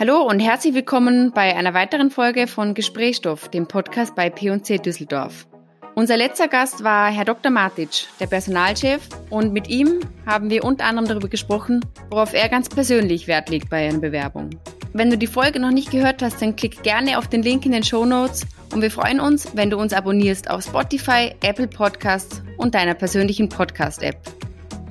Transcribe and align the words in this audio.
Hallo 0.00 0.22
und 0.22 0.38
herzlich 0.38 0.74
willkommen 0.74 1.32
bei 1.32 1.56
einer 1.56 1.74
weiteren 1.74 2.12
Folge 2.12 2.46
von 2.46 2.72
Gesprächsstoff, 2.72 3.48
dem 3.48 3.66
Podcast 3.66 4.14
bei 4.14 4.30
P&C 4.30 4.78
Düsseldorf. 4.78 5.48
Unser 5.96 6.16
letzter 6.16 6.46
Gast 6.46 6.84
war 6.84 7.10
Herr 7.10 7.24
Dr. 7.24 7.50
Matic, 7.50 8.06
der 8.20 8.28
Personalchef, 8.28 9.00
und 9.28 9.52
mit 9.52 9.66
ihm 9.66 9.98
haben 10.24 10.50
wir 10.50 10.62
unter 10.62 10.84
anderem 10.84 11.08
darüber 11.08 11.26
gesprochen, 11.26 11.84
worauf 12.10 12.32
er 12.32 12.48
ganz 12.48 12.68
persönlich 12.68 13.26
Wert 13.26 13.50
legt 13.50 13.70
bei 13.70 13.88
einer 13.88 13.98
Bewerbung. 13.98 14.50
Wenn 14.92 15.10
du 15.10 15.18
die 15.18 15.26
Folge 15.26 15.58
noch 15.58 15.72
nicht 15.72 15.90
gehört 15.90 16.22
hast, 16.22 16.40
dann 16.40 16.54
klick 16.54 16.84
gerne 16.84 17.18
auf 17.18 17.26
den 17.26 17.42
Link 17.42 17.66
in 17.66 17.72
den 17.72 17.82
Show 17.82 18.04
Notes 18.04 18.46
und 18.72 18.82
wir 18.82 18.92
freuen 18.92 19.18
uns, 19.18 19.48
wenn 19.56 19.68
du 19.68 19.78
uns 19.78 19.92
abonnierst 19.92 20.48
auf 20.48 20.62
Spotify, 20.62 21.34
Apple 21.42 21.66
Podcasts 21.66 22.40
und 22.56 22.76
deiner 22.76 22.94
persönlichen 22.94 23.48
Podcast-App. 23.48 24.16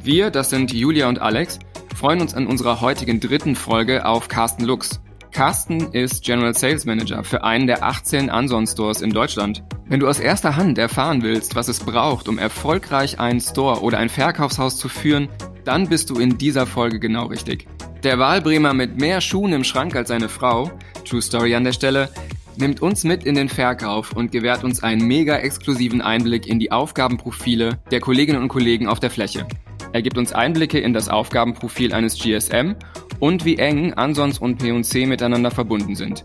Wir, 0.03 0.31
das 0.31 0.49
sind 0.49 0.73
Julia 0.73 1.07
und 1.07 1.19
Alex, 1.19 1.59
freuen 1.98 2.21
uns 2.21 2.36
an 2.36 2.45
unserer 2.45 2.79
heutigen 2.79 3.20
dritten 3.20 3.55
Folge 3.55 4.05
auf 4.05 4.27
Carsten 4.27 4.66
Lux. 4.66 5.02
Carsten 5.32 5.94
ist 5.94 6.23
General 6.23 6.54
Sales 6.54 6.85
Manager 6.85 7.23
für 7.23 7.44
einen 7.44 7.66
der 7.66 7.84
18 7.84 8.30
Anson 8.30 8.67
Stores 8.67 9.02
in 9.02 9.09
Deutschland. 9.09 9.63
Wenn 9.88 9.99
du 9.99 10.07
aus 10.07 10.20
erster 10.20 10.55
Hand 10.55 10.77
erfahren 10.77 11.23
willst, 11.23 11.55
was 11.55 11.68
es 11.70 11.80
braucht, 11.80 12.27
um 12.27 12.38
erfolgreich 12.38 13.20
einen 13.20 13.41
Store 13.41 13.81
oder 13.81 13.98
ein 13.98 14.09
Verkaufshaus 14.09 14.77
zu 14.77 14.90
führen, 14.90 15.27
dann 15.66 15.90
bist 15.90 16.12
du 16.12 16.20
in 16.20 16.38
dieser 16.38 16.68
Folge 16.68 16.99
genau 16.99 17.26
richtig. 17.26 17.68
Der 18.04 18.20
Wahlbremer 18.20 18.76
mit 18.76 19.02
mehr 19.02 19.20
Schuhen 19.20 19.54
im 19.54 19.63
Schrank 19.63 19.95
als 19.95 20.09
seine 20.09 20.29
Frau, 20.29 20.70
True 21.04 21.23
Story 21.23 21.55
an 21.55 21.63
der 21.63 21.73
Stelle, 21.73 22.12
nimmt 22.57 22.79
uns 22.79 23.05
mit 23.05 23.23
in 23.23 23.34
den 23.34 23.49
Verkauf 23.49 24.13
und 24.13 24.32
gewährt 24.32 24.63
uns 24.63 24.84
einen 24.84 25.07
mega 25.07 25.38
exklusiven 25.38 26.04
Einblick 26.04 26.45
in 26.45 26.59
die 26.59 26.71
Aufgabenprofile 26.71 27.79
der 27.90 28.02
Kolleginnen 28.02 28.41
und 28.41 28.49
Kollegen 28.49 28.88
auf 28.88 28.99
der 28.99 29.09
Fläche. 29.09 29.48
Er 29.97 30.03
gibt 30.03 30.19
uns 30.19 30.31
Einblicke 30.31 30.77
in 30.77 30.93
das 30.93 31.09
Aufgabenprofil 31.09 31.91
eines 31.91 32.19
GSM 32.19 32.75
und 33.19 33.45
wie 33.45 33.57
eng 33.57 33.95
Ansons 33.95 34.37
und 34.37 34.59
P&C 34.59 35.07
miteinander 35.07 35.49
verbunden 35.49 35.95
sind. 35.95 36.23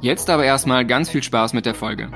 Jetzt 0.00 0.28
aber 0.28 0.44
erstmal 0.44 0.84
ganz 0.84 1.10
viel 1.10 1.22
Spaß 1.22 1.52
mit 1.52 1.64
der 1.64 1.74
Folge. 1.74 2.10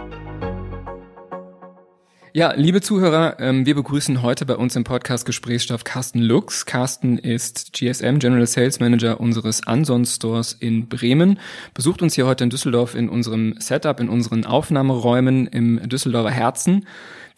Ja, 2.33 2.53
liebe 2.57 2.81
Zuhörer, 2.81 3.37
ähm, 3.39 3.65
wir 3.65 3.77
begrüßen 3.77 4.23
heute 4.23 4.45
bei 4.45 4.57
uns 4.57 4.75
im 4.75 4.83
Podcast 4.83 5.25
Gesprächsstoff 5.25 5.85
Carsten 5.85 6.21
Lux. 6.21 6.67
Carsten 6.67 7.17
ist 7.17 7.75
GSM 7.75 8.19
General 8.19 8.47
Sales 8.49 8.81
Manager 8.81 9.21
unseres 9.21 9.65
Anson 9.69 10.05
Stores 10.05 10.53
in 10.53 10.89
Bremen. 10.89 11.39
Besucht 11.75 12.03
uns 12.03 12.15
hier 12.15 12.27
heute 12.27 12.43
in 12.43 12.51
Düsseldorf 12.51 12.97
in 12.97 13.09
unserem 13.09 13.55
Setup, 13.61 14.01
in 14.01 14.09
unseren 14.09 14.45
Aufnahmeräumen 14.45 15.47
im 15.47 15.89
Düsseldorfer 15.89 16.33
Herzen. 16.33 16.87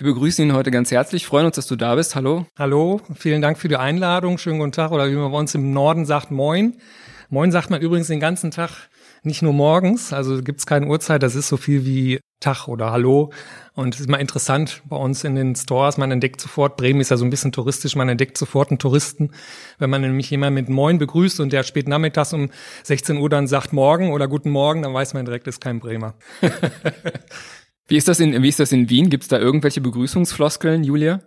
Wir 0.01 0.15
begrüßen 0.15 0.43
ihn 0.47 0.55
heute 0.55 0.70
ganz 0.70 0.91
herzlich, 0.91 1.27
freuen 1.27 1.45
uns, 1.45 1.56
dass 1.56 1.67
du 1.67 1.77
da 1.77 1.95
bist. 1.95 2.15
Hallo. 2.15 2.47
Hallo, 2.59 3.03
vielen 3.15 3.43
Dank 3.43 3.59
für 3.59 3.69
die 3.69 3.77
Einladung. 3.77 4.39
Schönen 4.39 4.59
guten 4.59 4.73
Tag 4.73 4.92
oder 4.92 5.11
wie 5.11 5.15
man 5.15 5.31
bei 5.31 5.37
uns 5.37 5.55
im 5.55 5.75
Norden 5.75 6.07
sagt, 6.07 6.31
moin. 6.31 6.79
Moin 7.29 7.53
sagt 7.53 7.69
man 7.69 7.83
übrigens 7.83 8.07
den 8.07 8.19
ganzen 8.19 8.51
Tag, 8.51 8.89
nicht 9.25 9.42
nur 9.42 9.53
morgens, 9.53 10.15
also 10.15 10.42
gibt's 10.42 10.65
keine 10.65 10.87
Uhrzeit, 10.87 11.23
das 11.23 11.34
ist 11.34 11.48
so 11.48 11.59
viel 11.59 11.84
wie 11.84 12.19
Tag 12.41 12.67
oder 12.67 12.92
Hallo. 12.92 13.31
Und 13.75 13.95
es 13.95 14.01
ist 14.01 14.09
mal 14.09 14.17
interessant 14.17 14.81
bei 14.89 14.97
uns 14.97 15.23
in 15.23 15.34
den 15.34 15.55
Stores, 15.55 15.98
man 15.98 16.11
entdeckt 16.11 16.41
sofort, 16.41 16.79
Bremen 16.79 17.03
ist 17.03 17.11
ja 17.11 17.19
so 17.19 17.27
ein 17.27 17.31
bisschen 17.31 17.53
touristisch, 17.53 17.95
man 17.95 18.09
entdeckt 18.09 18.39
sofort 18.39 18.70
einen 18.70 18.79
Touristen. 18.79 19.33
Wenn 19.79 19.91
man 19.91 20.01
nämlich 20.01 20.31
jemanden 20.31 20.55
mit 20.55 20.70
Moin 20.70 20.97
begrüßt 20.97 21.41
und 21.41 21.53
der 21.53 21.62
spät 21.62 21.89
nachmittags 21.89 22.33
um 22.33 22.48
16 22.85 23.19
Uhr 23.19 23.29
dann 23.29 23.47
sagt 23.47 23.75
Morgen 23.75 24.12
oder 24.12 24.29
Guten 24.29 24.48
Morgen, 24.48 24.81
dann 24.81 24.95
weiß 24.95 25.12
man 25.12 25.27
direkt, 25.27 25.47
das 25.47 25.57
ist 25.57 25.61
kein 25.61 25.79
Bremer. 25.79 26.14
Wie 27.91 27.96
ist 27.96 28.06
das 28.06 28.20
in, 28.20 28.41
wie 28.41 28.48
ist 28.48 28.60
das 28.60 28.70
in 28.70 28.88
Wien? 28.88 29.10
Gibt 29.10 29.24
es 29.24 29.28
da 29.28 29.38
irgendwelche 29.38 29.80
Begrüßungsfloskeln, 29.80 30.84
Julia? 30.84 31.22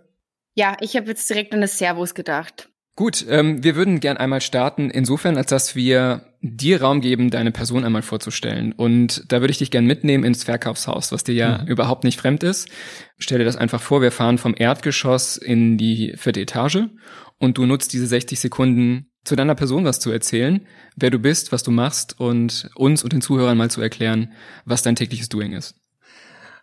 Ja, 0.54 0.76
ich 0.80 0.96
habe 0.96 1.08
jetzt 1.08 1.28
direkt 1.28 1.52
an 1.52 1.60
das 1.60 1.76
Servus 1.76 2.14
gedacht. 2.14 2.70
Gut, 2.96 3.26
ähm, 3.28 3.62
wir 3.62 3.76
würden 3.76 4.00
gern 4.00 4.16
einmal 4.16 4.40
starten, 4.40 4.88
insofern, 4.88 5.36
als 5.36 5.48
dass 5.48 5.76
wir 5.76 6.24
dir 6.40 6.80
Raum 6.80 7.02
geben, 7.02 7.30
deine 7.30 7.50
Person 7.50 7.84
einmal 7.84 8.00
vorzustellen. 8.00 8.72
Und 8.72 9.30
da 9.30 9.40
würde 9.40 9.50
ich 9.50 9.58
dich 9.58 9.70
gern 9.70 9.84
mitnehmen 9.84 10.24
ins 10.24 10.44
Verkaufshaus, 10.44 11.12
was 11.12 11.24
dir 11.24 11.34
ja 11.34 11.58
mhm. 11.58 11.68
überhaupt 11.68 12.04
nicht 12.04 12.18
fremd 12.18 12.42
ist. 12.44 12.68
Stell 13.18 13.38
dir 13.38 13.44
das 13.44 13.56
einfach 13.56 13.82
vor, 13.82 14.00
wir 14.00 14.12
fahren 14.12 14.38
vom 14.38 14.54
Erdgeschoss 14.56 15.36
in 15.36 15.76
die 15.76 16.14
vierte 16.16 16.40
Etage 16.40 16.84
und 17.38 17.58
du 17.58 17.66
nutzt 17.66 17.92
diese 17.92 18.06
60 18.06 18.40
Sekunden 18.40 19.10
zu 19.24 19.36
deiner 19.36 19.54
Person 19.54 19.84
was 19.84 20.00
zu 20.00 20.10
erzählen, 20.10 20.66
wer 20.96 21.10
du 21.10 21.18
bist, 21.18 21.52
was 21.52 21.62
du 21.62 21.72
machst 21.72 22.18
und 22.20 22.70
uns 22.74 23.02
und 23.02 23.12
den 23.12 23.22
Zuhörern 23.22 23.58
mal 23.58 23.70
zu 23.70 23.82
erklären, 23.82 24.32
was 24.64 24.82
dein 24.82 24.96
tägliches 24.96 25.28
Doing 25.28 25.52
ist. 25.52 25.74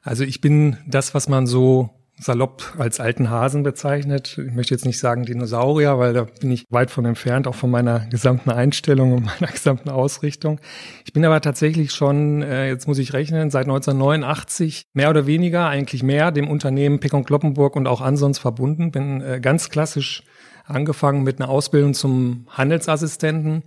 Also 0.03 0.23
ich 0.23 0.41
bin 0.41 0.77
das, 0.87 1.13
was 1.13 1.29
man 1.29 1.45
so 1.47 1.89
salopp 2.21 2.75
als 2.77 2.99
alten 2.99 3.29
Hasen 3.29 3.63
bezeichnet. 3.63 4.39
Ich 4.45 4.53
möchte 4.53 4.73
jetzt 4.73 4.85
nicht 4.85 4.99
sagen 4.99 5.25
Dinosaurier, 5.25 5.97
weil 5.97 6.13
da 6.13 6.27
bin 6.39 6.51
ich 6.51 6.65
weit 6.69 6.91
von 6.91 7.03
entfernt, 7.05 7.47
auch 7.47 7.55
von 7.55 7.71
meiner 7.71 8.01
gesamten 8.07 8.51
Einstellung 8.51 9.13
und 9.13 9.25
meiner 9.41 9.51
gesamten 9.51 9.89
Ausrichtung. 9.89 10.59
Ich 11.03 11.13
bin 11.13 11.25
aber 11.25 11.41
tatsächlich 11.41 11.91
schon, 11.91 12.43
äh, 12.43 12.67
jetzt 12.67 12.87
muss 12.87 12.99
ich 12.99 13.13
rechnen, 13.13 13.49
seit 13.49 13.65
1989 13.65 14.83
mehr 14.93 15.09
oder 15.09 15.25
weniger, 15.25 15.67
eigentlich 15.67 16.03
mehr, 16.03 16.31
dem 16.31 16.49
Unternehmen 16.49 16.99
Pick 16.99 17.11
Kloppenburg 17.25 17.75
und 17.75 17.87
auch 17.87 18.01
Ansons 18.01 18.37
verbunden. 18.39 18.91
Bin 18.91 19.21
äh, 19.21 19.39
ganz 19.41 19.69
klassisch 19.69 20.23
angefangen 20.65 21.23
mit 21.23 21.41
einer 21.41 21.49
Ausbildung 21.49 21.93
zum 21.93 22.45
Handelsassistenten 22.49 23.63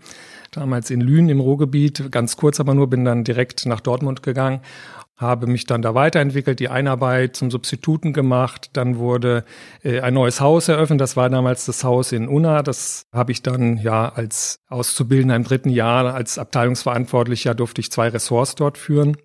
damals 0.53 0.91
in 0.91 1.00
Lünen 1.00 1.28
im 1.28 1.41
Ruhrgebiet, 1.41 2.11
ganz 2.11 2.37
kurz 2.37 2.61
aber 2.61 2.75
nur, 2.75 2.89
bin 2.89 3.05
dann 3.05 3.25
direkt 3.25 3.67
nach 3.67 3.81
Dortmund 3.81 4.23
gegangen 4.23 4.61
habe 5.17 5.47
mich 5.47 5.65
dann 5.67 5.83
da 5.83 5.95
weiterentwickelt, 5.95 6.59
die 6.59 6.69
Einarbeit 6.69 7.37
zum 7.37 7.51
Substituten 7.51 8.13
gemacht. 8.13 8.71
Dann 8.73 8.99
wurde 8.99 9.45
äh, 9.83 10.01
ein 10.01 10.15
neues 10.15 10.41
Haus 10.41 10.69
eröffnet. 10.69 11.01
Das 11.01 11.17
war 11.17 11.31
damals 11.31 11.67
das 11.67 11.85
Haus 11.85 12.13
in 12.13 12.29
Unna. 12.29 12.63
Das 12.63 13.07
habe 13.13 13.33
ich 13.33 13.43
dann 13.43 13.79
ja 13.79 14.09
als 14.09 14.59
Auszubildender 14.69 15.37
im 15.37 15.45
dritten 15.45 15.71
Jahr, 15.71 16.15
als 16.15 16.39
Abteilungsverantwortlicher 16.39 17.55
durfte 17.55 17.81
ich 17.81 17.93
zwei 17.93 18.09
Ressorts 18.09 18.57
dort 18.57 18.77
führen. 18.77 19.17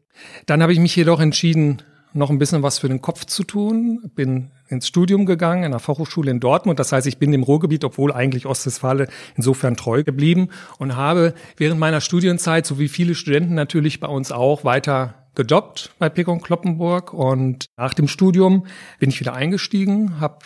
Dann 0.46 0.62
habe 0.62 0.74
ich 0.74 0.80
mich 0.80 0.96
jedoch 0.96 1.20
entschieden, 1.20 1.82
noch 2.14 2.30
ein 2.30 2.40
bisschen 2.40 2.64
was 2.64 2.80
für 2.80 2.88
den 2.88 3.02
Kopf 3.02 3.26
zu 3.26 3.44
tun. 3.44 4.12
Bin 4.16 4.52
ins 4.68 4.88
Studium 4.88 5.26
gegangen 5.26 5.64
in 5.64 5.72
der 5.72 5.80
Fachhochschule 5.80 6.32
in 6.32 6.40
Dortmund. 6.40 6.80
Das 6.80 6.92
heißt, 6.92 7.08
ich 7.08 7.18
bin 7.18 7.32
dem 7.32 7.44
Ruhrgebiet, 7.44 7.84
obwohl 7.84 8.12
eigentlich 8.12 8.46
Ostwestfale, 8.46 9.08
insofern 9.36 9.76
treu 9.76 10.04
geblieben 10.04 10.50
und 10.78 10.96
habe 10.96 11.34
während 11.58 11.80
meiner 11.80 12.02
Studienzeit, 12.02 12.66
so 12.66 12.80
wie 12.80 12.88
viele 12.88 13.16
Studenten 13.16 13.54
natürlich 13.54 14.00
bei 14.00 14.08
uns 14.08 14.32
auch, 14.32 14.64
weiter 14.64 15.16
gejobbt 15.36 15.92
bei 16.00 16.10
Pekon 16.10 16.42
Kloppenburg 16.42 17.14
und 17.14 17.68
nach 17.78 17.94
dem 17.94 18.08
Studium 18.08 18.66
bin 19.00 19.10
ich 19.10 19.20
wieder 19.20 19.34
eingestiegen, 19.34 20.20
habe, 20.20 20.40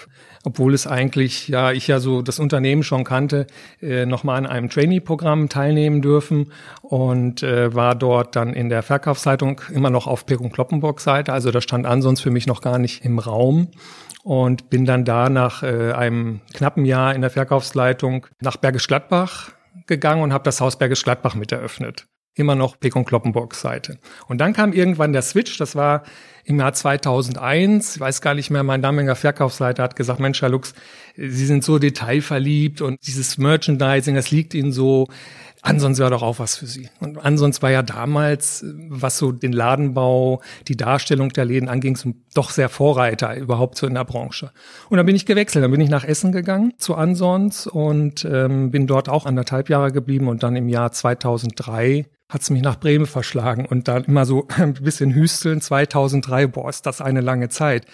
obwohl 0.44 0.74
es 0.74 0.88
eigentlich, 0.88 1.48
ja, 1.48 1.72
ich 1.72 1.88
ja 1.88 2.00
so 2.00 2.22
das 2.22 2.40
Unternehmen 2.40 2.84
schon 2.84 3.04
kannte, 3.04 3.48
äh, 3.82 4.06
nochmal 4.06 4.38
an 4.38 4.46
einem 4.46 4.70
Trainee-Programm 4.70 5.50
teilnehmen 5.50 6.02
dürfen 6.02 6.52
und 6.82 7.44
äh, 7.44 7.74
war 7.74 7.96
dort 7.96 8.36
dann 8.36 8.54
in 8.54 8.70
der 8.70 8.84
Verkaufszeitung 8.84 9.62
immer 9.72 9.90
noch 9.90 10.08
auf 10.08 10.26
Pekon 10.26 10.52
Kloppenburg 10.52 11.00
Seite, 11.00 11.34
also 11.34 11.52
da 11.52 11.62
stand 11.62 11.86
ansonsten 11.86 12.24
für 12.24 12.32
mich 12.32 12.48
noch 12.48 12.62
gar 12.62 12.78
nicht 12.78 13.04
im 13.04 13.20
Raum 13.20 13.70
und 14.24 14.70
bin 14.70 14.86
dann 14.86 15.06
da 15.06 15.30
nach 15.30 15.64
äh, 15.64 15.92
einem 15.92 16.42
knappen 16.54 16.86
Jahr 16.86 17.14
in 17.16 17.22
der 17.22 17.30
Verkaufsleitung 17.30 18.28
nach 18.42 18.58
Bergisch 18.58 18.88
Gladbach 18.88 19.52
gegangen 19.88 20.22
und 20.22 20.34
habe 20.34 20.44
das 20.44 20.62
Haus 20.62 20.78
Bergisch 20.78 21.04
Gladbach 21.04 21.36
mit 21.36 21.52
eröffnet 21.52 22.08
immer 22.36 22.56
noch 22.56 22.80
Pekon 22.80 23.06
Kloppenburg 23.06 23.54
Seite. 23.54 24.00
Und 24.28 24.40
dann 24.40 24.54
kam 24.54 24.74
irgendwann 24.74 25.14
der 25.14 25.22
Switch, 25.22 25.58
das 25.58 25.76
war 25.76 26.04
im 26.46 26.60
Jahr 26.60 26.74
2001, 26.74 27.96
ich 27.96 28.02
weiß 28.02 28.22
gar 28.22 28.34
nicht 28.34 28.50
mehr, 28.50 28.64
mein 28.64 28.82
damaliger 28.82 29.16
Verkaufsleiter 29.16 29.84
hat 29.84 29.96
gesagt, 29.96 30.20
Mensch, 30.20 30.42
Herr 30.42 30.50
Lux, 30.50 30.74
Sie 31.16 31.46
sind 31.46 31.64
so 31.64 31.78
detailverliebt 31.80 32.82
und 32.82 33.00
dieses 33.06 33.38
Merchandising, 33.38 34.16
das 34.16 34.32
liegt 34.32 34.54
Ihnen 34.54 34.72
so. 34.72 35.08
Ansonsten 35.66 36.02
wäre 36.02 36.12
doch 36.12 36.24
auch 36.24 36.40
was 36.40 36.58
für 36.58 36.66
Sie. 36.66 36.90
Und 37.00 37.18
ansonsten 37.24 37.62
war 37.62 37.72
ja 37.72 37.84
damals, 37.84 38.66
was 38.90 39.18
so 39.18 39.32
den 39.32 39.54
Ladenbau, 39.54 40.42
die 40.68 40.76
Darstellung 40.76 41.30
der 41.30 41.46
Läden 41.46 41.70
anging, 41.70 41.98
doch 42.34 42.50
sehr 42.50 42.68
Vorreiter 42.68 43.38
überhaupt 43.38 43.78
so 43.78 43.88
in 43.88 43.94
der 43.94 44.04
Branche. 44.04 44.52
Und 44.90 44.98
dann 44.98 45.06
bin 45.06 45.16
ich 45.16 45.26
gewechselt, 45.26 45.64
dann 45.64 45.72
bin 45.72 45.80
ich 45.80 45.90
nach 45.90 46.04
Essen 46.04 46.34
gegangen 46.34 46.74
zu 46.80 46.96
Ansons 46.96 47.66
und 47.66 48.26
ähm, 48.26 48.72
bin 48.72 48.88
dort 48.88 49.08
auch 49.08 49.26
anderthalb 49.26 49.70
Jahre 49.70 49.94
geblieben 49.94 50.28
und 50.28 50.44
dann 50.44 50.58
im 50.58 50.68
Jahr 50.68 50.92
2003 50.92 52.08
hat 52.34 52.41
es 52.41 52.50
mich 52.50 52.64
nach 52.64 52.80
Bremen 52.80 53.06
verschlagen 53.06 53.66
und 53.66 53.88
dann 53.88 54.06
immer 54.06 54.26
so 54.26 54.47
ein 54.58 54.74
bisschen 54.74 55.14
hüsteln. 55.14 55.62
2003, 55.62 56.47
boah, 56.47 56.70
ist 56.70 56.85
das 56.85 57.00
eine 57.00 57.22
lange 57.22 57.50
Zeit. 57.50 57.85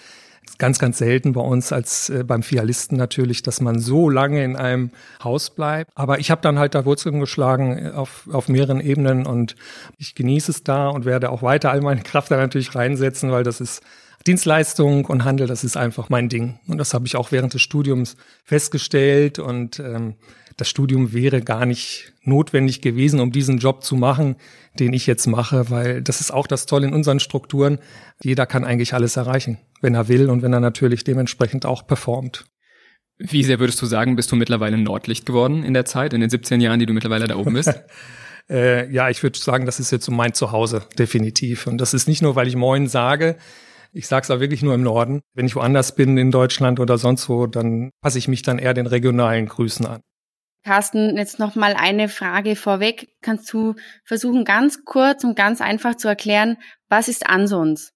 Ganz, 0.58 0.78
ganz 0.78 0.98
selten 0.98 1.34
bei 1.34 1.42
uns 1.42 1.70
als 1.72 2.08
äh, 2.08 2.24
beim 2.24 2.42
Fialisten 2.42 2.96
natürlich, 2.96 3.42
dass 3.42 3.60
man 3.60 3.78
so 3.78 4.08
lange 4.08 4.42
in 4.42 4.56
einem 4.56 4.90
Haus 5.22 5.50
bleibt. 5.50 5.90
Aber 5.94 6.18
ich 6.18 6.30
habe 6.30 6.40
dann 6.40 6.58
halt 6.58 6.74
da 6.74 6.84
Wurzeln 6.86 7.20
geschlagen 7.20 7.78
äh, 7.78 7.90
auf, 7.90 8.28
auf 8.32 8.48
mehreren 8.48 8.80
Ebenen 8.80 9.26
und 9.26 9.54
ich 9.98 10.14
genieße 10.14 10.50
es 10.50 10.64
da 10.64 10.88
und 10.88 11.04
werde 11.04 11.30
auch 11.30 11.42
weiter 11.42 11.70
all 11.70 11.82
meine 11.82 12.00
Kraft 12.02 12.30
da 12.30 12.36
natürlich 12.36 12.74
reinsetzen, 12.74 13.30
weil 13.30 13.44
das 13.44 13.60
ist 13.60 13.82
Dienstleistung 14.26 15.04
und 15.04 15.24
Handel, 15.24 15.46
das 15.46 15.64
ist 15.64 15.76
einfach 15.76 16.08
mein 16.08 16.28
Ding. 16.28 16.58
Und 16.66 16.78
das 16.78 16.94
habe 16.94 17.06
ich 17.06 17.16
auch 17.16 17.32
während 17.32 17.54
des 17.54 17.62
Studiums 17.62 18.16
festgestellt 18.44 19.38
und 19.38 19.78
ähm, 19.78 20.14
das 20.60 20.68
Studium 20.68 21.12
wäre 21.12 21.40
gar 21.40 21.64
nicht 21.64 22.12
notwendig 22.22 22.82
gewesen, 22.82 23.18
um 23.20 23.32
diesen 23.32 23.58
Job 23.58 23.82
zu 23.82 23.96
machen, 23.96 24.36
den 24.78 24.92
ich 24.92 25.06
jetzt 25.06 25.26
mache, 25.26 25.70
weil 25.70 26.02
das 26.02 26.20
ist 26.20 26.30
auch 26.30 26.46
das 26.46 26.66
Tolle 26.66 26.86
in 26.86 26.92
unseren 26.92 27.18
Strukturen. 27.18 27.78
Jeder 28.22 28.44
kann 28.44 28.64
eigentlich 28.64 28.92
alles 28.92 29.16
erreichen, 29.16 29.58
wenn 29.80 29.94
er 29.94 30.08
will 30.08 30.28
und 30.28 30.42
wenn 30.42 30.52
er 30.52 30.60
natürlich 30.60 31.02
dementsprechend 31.02 31.64
auch 31.64 31.86
performt. 31.86 32.44
Wie 33.16 33.42
sehr 33.42 33.58
würdest 33.58 33.80
du 33.80 33.86
sagen, 33.86 34.16
bist 34.16 34.30
du 34.32 34.36
mittlerweile 34.36 34.76
Nordlicht 34.76 35.26
geworden 35.26 35.62
in 35.62 35.74
der 35.74 35.86
Zeit, 35.86 36.12
in 36.12 36.20
den 36.20 36.30
17 36.30 36.60
Jahren, 36.60 36.78
die 36.78 36.86
du 36.86 36.92
mittlerweile 36.92 37.26
da 37.26 37.36
oben 37.36 37.54
bist? 37.54 37.72
äh, 38.50 38.90
ja, 38.92 39.08
ich 39.08 39.22
würde 39.22 39.38
sagen, 39.38 39.66
das 39.66 39.80
ist 39.80 39.90
jetzt 39.90 40.04
so 40.04 40.12
mein 40.12 40.34
Zuhause, 40.34 40.82
definitiv. 40.98 41.66
Und 41.66 41.78
das 41.78 41.94
ist 41.94 42.06
nicht 42.06 42.22
nur, 42.22 42.36
weil 42.36 42.48
ich 42.48 42.56
Moin 42.56 42.86
sage, 42.86 43.36
ich 43.92 44.06
sage 44.06 44.24
es 44.24 44.30
auch 44.30 44.40
wirklich 44.40 44.62
nur 44.62 44.74
im 44.74 44.82
Norden. 44.82 45.20
Wenn 45.34 45.46
ich 45.46 45.56
woanders 45.56 45.94
bin 45.94 46.16
in 46.16 46.30
Deutschland 46.30 46.80
oder 46.80 46.98
sonst 46.98 47.28
wo, 47.28 47.46
dann 47.46 47.90
passe 48.02 48.18
ich 48.18 48.28
mich 48.28 48.42
dann 48.42 48.58
eher 48.58 48.74
den 48.74 48.86
regionalen 48.86 49.46
Grüßen 49.46 49.86
an. 49.86 50.00
Carsten, 50.64 51.16
jetzt 51.16 51.38
noch 51.38 51.54
mal 51.54 51.74
eine 51.74 52.08
Frage 52.08 52.54
vorweg. 52.54 53.08
Kannst 53.22 53.52
du 53.52 53.74
versuchen, 54.04 54.44
ganz 54.44 54.84
kurz 54.84 55.24
und 55.24 55.36
ganz 55.36 55.60
einfach 55.60 55.94
zu 55.94 56.08
erklären, 56.08 56.58
was 56.88 57.08
ist 57.08 57.28
Ansons? 57.28 57.92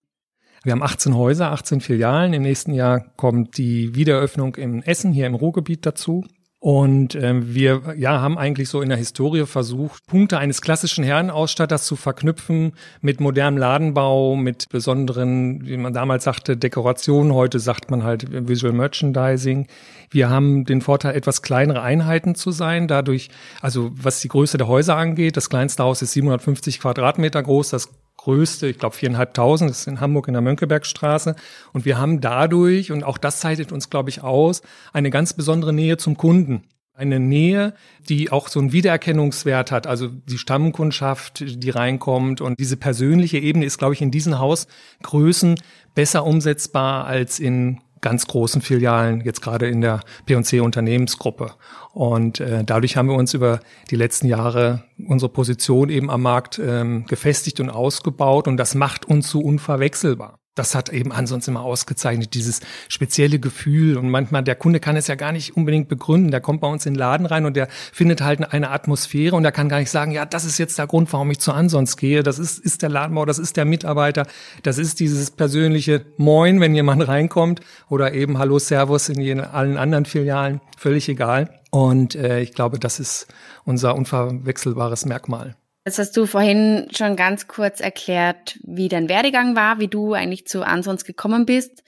Wir 0.65 0.73
haben 0.73 0.83
18 0.83 1.15
Häuser, 1.15 1.53
18 1.53 1.83
Filialen. 1.83 2.33
Im 2.33 2.43
nächsten 2.43 2.73
Jahr 2.73 3.13
kommt 3.17 3.59
die 3.59 3.95
Wiedereröffnung 3.95 4.55
in 4.57 4.83
Essen 4.83 5.13
hier 5.13 5.27
im 5.27 5.35
Ruhrgebiet 5.35 5.85
dazu. 5.85 6.25
Und 6.65 7.15
ähm, 7.15 7.55
wir 7.55 7.95
ja, 7.99 8.23
haben 8.23 8.39
eigentlich 8.39 8.71
so 8.71 8.81
in 8.81 8.89
der 8.89 8.97
Historie 8.97 9.45
versucht, 9.45 10.07
Punkte 10.07 10.39
eines 10.39 10.63
klassischen 10.63 11.05
Herrenausstatters 11.05 11.85
zu 11.85 11.95
verknüpfen 11.95 12.73
mit 13.03 13.21
modernem 13.21 13.59
Ladenbau, 13.59 14.35
mit 14.35 14.71
besonderen, 14.71 15.67
wie 15.67 15.77
man 15.77 15.93
damals 15.93 16.25
sagte, 16.25 16.57
Dekorationen. 16.57 17.35
Heute 17.35 17.59
sagt 17.59 17.91
man 17.91 18.03
halt 18.03 18.49
Visual 18.49 18.73
Merchandising. 18.73 19.67
Wir 20.09 20.31
haben 20.31 20.65
den 20.65 20.81
Vorteil, 20.81 21.15
etwas 21.15 21.43
kleinere 21.43 21.83
Einheiten 21.83 22.35
zu 22.35 22.51
sein. 22.51 22.89
Dadurch, 22.89 23.29
also 23.61 23.91
was 23.95 24.21
die 24.21 24.29
Größe 24.29 24.57
der 24.57 24.67
Häuser 24.67 24.97
angeht, 24.97 25.37
das 25.37 25.51
kleinste 25.51 25.83
Haus 25.83 26.01
ist 26.01 26.13
750 26.13 26.81
Quadratmeter 26.81 27.43
groß, 27.43 27.69
das 27.69 27.91
größte, 28.25 28.69
ich 28.69 28.79
glaube 28.79 28.97
viereinhalbtausend, 28.97 29.71
das 29.71 29.81
ist 29.81 29.87
in 29.87 30.01
Hamburg 30.01 30.29
in 30.29 30.33
der 30.33 30.41
Mönckebergstraße. 30.41 31.37
Und 31.75 31.85
wir 31.85 31.99
haben 31.99 32.23
dadurch, 32.23 32.91
und 32.91 33.05
auch 33.05 33.19
das 33.19 33.41
zeichnet 33.41 33.71
uns, 33.71 33.91
glaube 33.91 34.09
ich, 34.09 34.23
aus, 34.23 34.63
eine 34.95 35.11
ganz 35.11 35.35
besondere 35.35 35.75
Nähe 35.75 35.99
zum 35.99 36.17
Kunden. 36.17 36.63
Eine 36.95 37.21
Nähe, 37.21 37.75
die 38.09 38.33
auch 38.33 38.49
so 38.49 38.61
einen 38.61 38.73
Wiedererkennungswert 38.73 39.71
hat, 39.71 39.87
also 39.87 40.09
die 40.09 40.39
Stammkundschaft, 40.39 41.45
die 41.47 41.71
reinkommt. 41.71 42.41
Und 42.41 42.59
diese 42.61 42.79
persönliche 42.79 43.39
Ebene 43.39 43.67
ist, 43.67 43.79
glaube 43.79 43.95
ich, 43.95 44.01
in 44.01 44.11
diesen 44.11 44.39
Hausgrößen 44.39 45.57
besser 45.95 46.25
umsetzbar 46.25 47.05
als 47.05 47.39
in 47.39 47.81
ganz 48.05 48.27
großen 48.27 48.61
Filialen, 48.61 49.23
jetzt 49.23 49.41
gerade 49.41 49.67
in 49.67 49.81
der 49.81 50.01
P&C 50.27 50.61
Unternehmensgruppe. 50.61 51.55
Und 51.95 52.39
äh, 52.39 52.63
dadurch 52.63 52.99
haben 52.99 53.09
wir 53.09 53.17
uns 53.17 53.33
über 53.33 53.61
die 53.91 53.97
letzten 53.97 54.27
Jahre 54.29 54.85
unsere 55.09 55.33
Position 55.33 55.89
eben 55.89 56.11
am 56.11 56.21
Markt 56.21 56.61
ähm, 56.63 57.07
gefestigt 57.07 57.61
und 57.61 57.71
ausgebaut 57.71 58.47
und 58.47 58.59
das 58.59 58.75
macht 58.75 59.07
uns 59.07 59.31
so 59.31 59.41
unverwechselbar 59.41 60.39
das 60.55 60.75
hat 60.75 60.89
eben 60.89 61.13
ansonsten 61.13 61.53
immer 61.53 61.63
ausgezeichnet, 61.63 62.35
dieses 62.35 62.61
spezielle 62.89 63.39
Gefühl. 63.39 63.97
Und 63.97 64.09
manchmal, 64.11 64.45
der 64.45 64.55
Kunde 64.55 64.81
kann 64.81 64.97
es 64.97 65.09
ja 65.09 65.15
gar 65.15 65.33
nicht 65.33 65.57
unbedingt 65.57 65.89
begründen. 65.89 66.31
Der 66.31 66.41
kommt 66.41 66.61
bei 66.61 66.69
uns 66.69 66.87
in 66.87 66.95
den 66.95 66.99
Laden 66.99 67.27
rein 67.27 67.45
und 67.45 67.57
der 67.57 67.69
findet 67.93 68.21
halt 68.21 68.53
eine 68.53 68.71
Atmosphäre 68.71 69.35
und 69.35 69.43
der 69.43 69.53
kann 69.53 69.69
gar 69.69 69.79
nicht 69.79 69.91
sagen, 69.91 70.13
ja, 70.13 70.25
das 70.25 70.45
ist 70.45 70.59
jetzt 70.59 70.79
der 70.79 70.87
Grund, 70.87 71.13
warum 71.13 71.31
ich 71.31 71.41
zu 71.41 71.53
Ansons 71.53 71.97
gehe. 71.97 72.23
Das 72.23 72.39
ist, 72.39 72.59
ist 72.59 72.83
der 72.83 72.89
Ladenbau, 72.89 73.25
das 73.25 73.39
ist 73.39 73.57
der 73.57 73.65
Mitarbeiter, 73.65 74.27
das 74.63 74.79
ist 74.79 75.01
dieses 75.01 75.31
persönliche 75.31 76.07
Moin, 76.17 76.61
wenn 76.61 76.75
jemand 76.75 77.07
reinkommt 77.07 77.61
oder 77.89 78.15
eben 78.15 78.39
Hallo, 78.39 78.59
Servus 78.59 79.09
in 79.09 79.21
jeden, 79.21 79.41
allen 79.41 79.77
anderen 79.77 80.05
Filialen, 80.05 80.61
völlig 80.77 81.09
egal. 81.09 81.61
Und 81.71 82.15
äh, 82.15 82.41
ich 82.41 82.53
glaube, 82.53 82.79
das 82.79 83.01
ist 83.01 83.27
unser 83.65 83.97
unverwechselbares 83.97 85.07
Merkmal. 85.07 85.57
Jetzt 85.85 85.99
hast 85.99 86.17
du 86.17 86.25
vorhin 86.25 86.89
schon 86.97 87.15
ganz 87.15 87.47
kurz 87.47 87.81
erklärt, 87.81 88.59
wie 88.63 88.89
dein 88.89 89.09
Werdegang 89.09 89.55
war, 89.55 89.79
wie 89.81 89.89
du 89.89 90.15
eigentlich 90.15 90.47
zu 90.47 90.63
Ansons 90.63 91.05
gekommen 91.05 91.45
bist. 91.45 91.83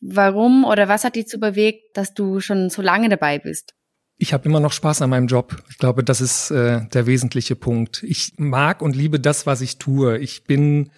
Warum 0.00 0.64
oder 0.64 0.88
was 0.88 1.04
hat 1.04 1.16
dich 1.16 1.26
zu 1.26 1.38
bewegt, 1.38 1.96
dass 1.96 2.14
du 2.14 2.40
schon 2.40 2.70
so 2.70 2.80
lange 2.80 3.08
dabei 3.08 3.38
bist? 3.38 3.74
Ich 4.18 4.32
habe 4.32 4.46
immer 4.48 4.60
noch 4.60 4.72
Spaß 4.72 5.02
an 5.02 5.10
meinem 5.10 5.26
Job. 5.26 5.62
Ich 5.68 5.76
glaube, 5.76 6.02
das 6.02 6.22
ist 6.22 6.50
äh, 6.50 6.86
der 6.88 7.06
wesentliche 7.06 7.56
Punkt. 7.56 8.02
Ich 8.02 8.32
mag 8.38 8.80
und 8.80 8.96
liebe 8.96 9.20
das, 9.20 9.46
was 9.46 9.60
ich 9.60 9.76
tue. 9.76 10.16
Ich 10.16 10.44
bin 10.44 10.90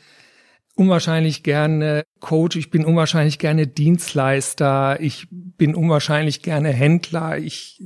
unwahrscheinlich 0.76 1.42
gerne 1.42 2.04
Coach, 2.20 2.54
ich 2.54 2.70
bin 2.70 2.84
unwahrscheinlich 2.84 3.40
gerne 3.40 3.66
Dienstleister, 3.66 5.00
ich 5.00 5.26
bin 5.30 5.74
unwahrscheinlich 5.74 6.42
gerne 6.42 6.68
Händler, 6.68 7.38
ich 7.38 7.82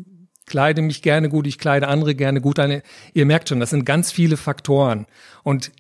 kleide 0.47 0.83
mich 0.83 1.03
gerne 1.03 1.29
gut, 1.29 1.47
ich 1.47 1.59
kleide 1.59 1.89
andere 1.89 2.15
gerne 2.15 2.41
gut. 2.41 2.59
Eine, 2.59 2.83
ihr 3.15 3.27
merkt 3.27 3.49
schon, 3.49 3.61
das 3.61 3.71
sind 3.71 3.85
ganz 3.85 4.13
viele 4.13 4.37
Faktoren. 4.37 5.07
Und 5.43 5.73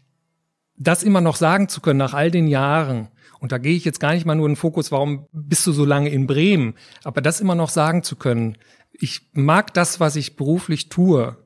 das 0.76 1.02
immer 1.02 1.20
noch 1.20 1.36
sagen 1.36 1.68
zu 1.68 1.80
können 1.80 1.98
nach 1.98 2.14
all 2.14 2.30
den 2.30 2.48
Jahren, 2.48 3.08
und 3.40 3.50
da 3.50 3.58
gehe 3.58 3.74
ich 3.74 3.84
jetzt 3.84 3.98
gar 3.98 4.14
nicht 4.14 4.24
mal 4.24 4.36
nur 4.36 4.46
in 4.46 4.52
den 4.52 4.56
Fokus, 4.56 4.92
warum 4.92 5.26
bist 5.32 5.66
du 5.66 5.72
so 5.72 5.84
lange 5.84 6.10
in 6.10 6.26
Bremen, 6.26 6.74
aber 7.02 7.20
das 7.20 7.40
immer 7.40 7.56
noch 7.56 7.70
sagen 7.70 8.02
zu 8.04 8.16
können, 8.16 8.56
ich 8.92 9.30
mag 9.32 9.74
das, 9.74 10.00
was 10.00 10.16
ich 10.16 10.36
beruflich 10.36 10.88
tue 10.88 11.41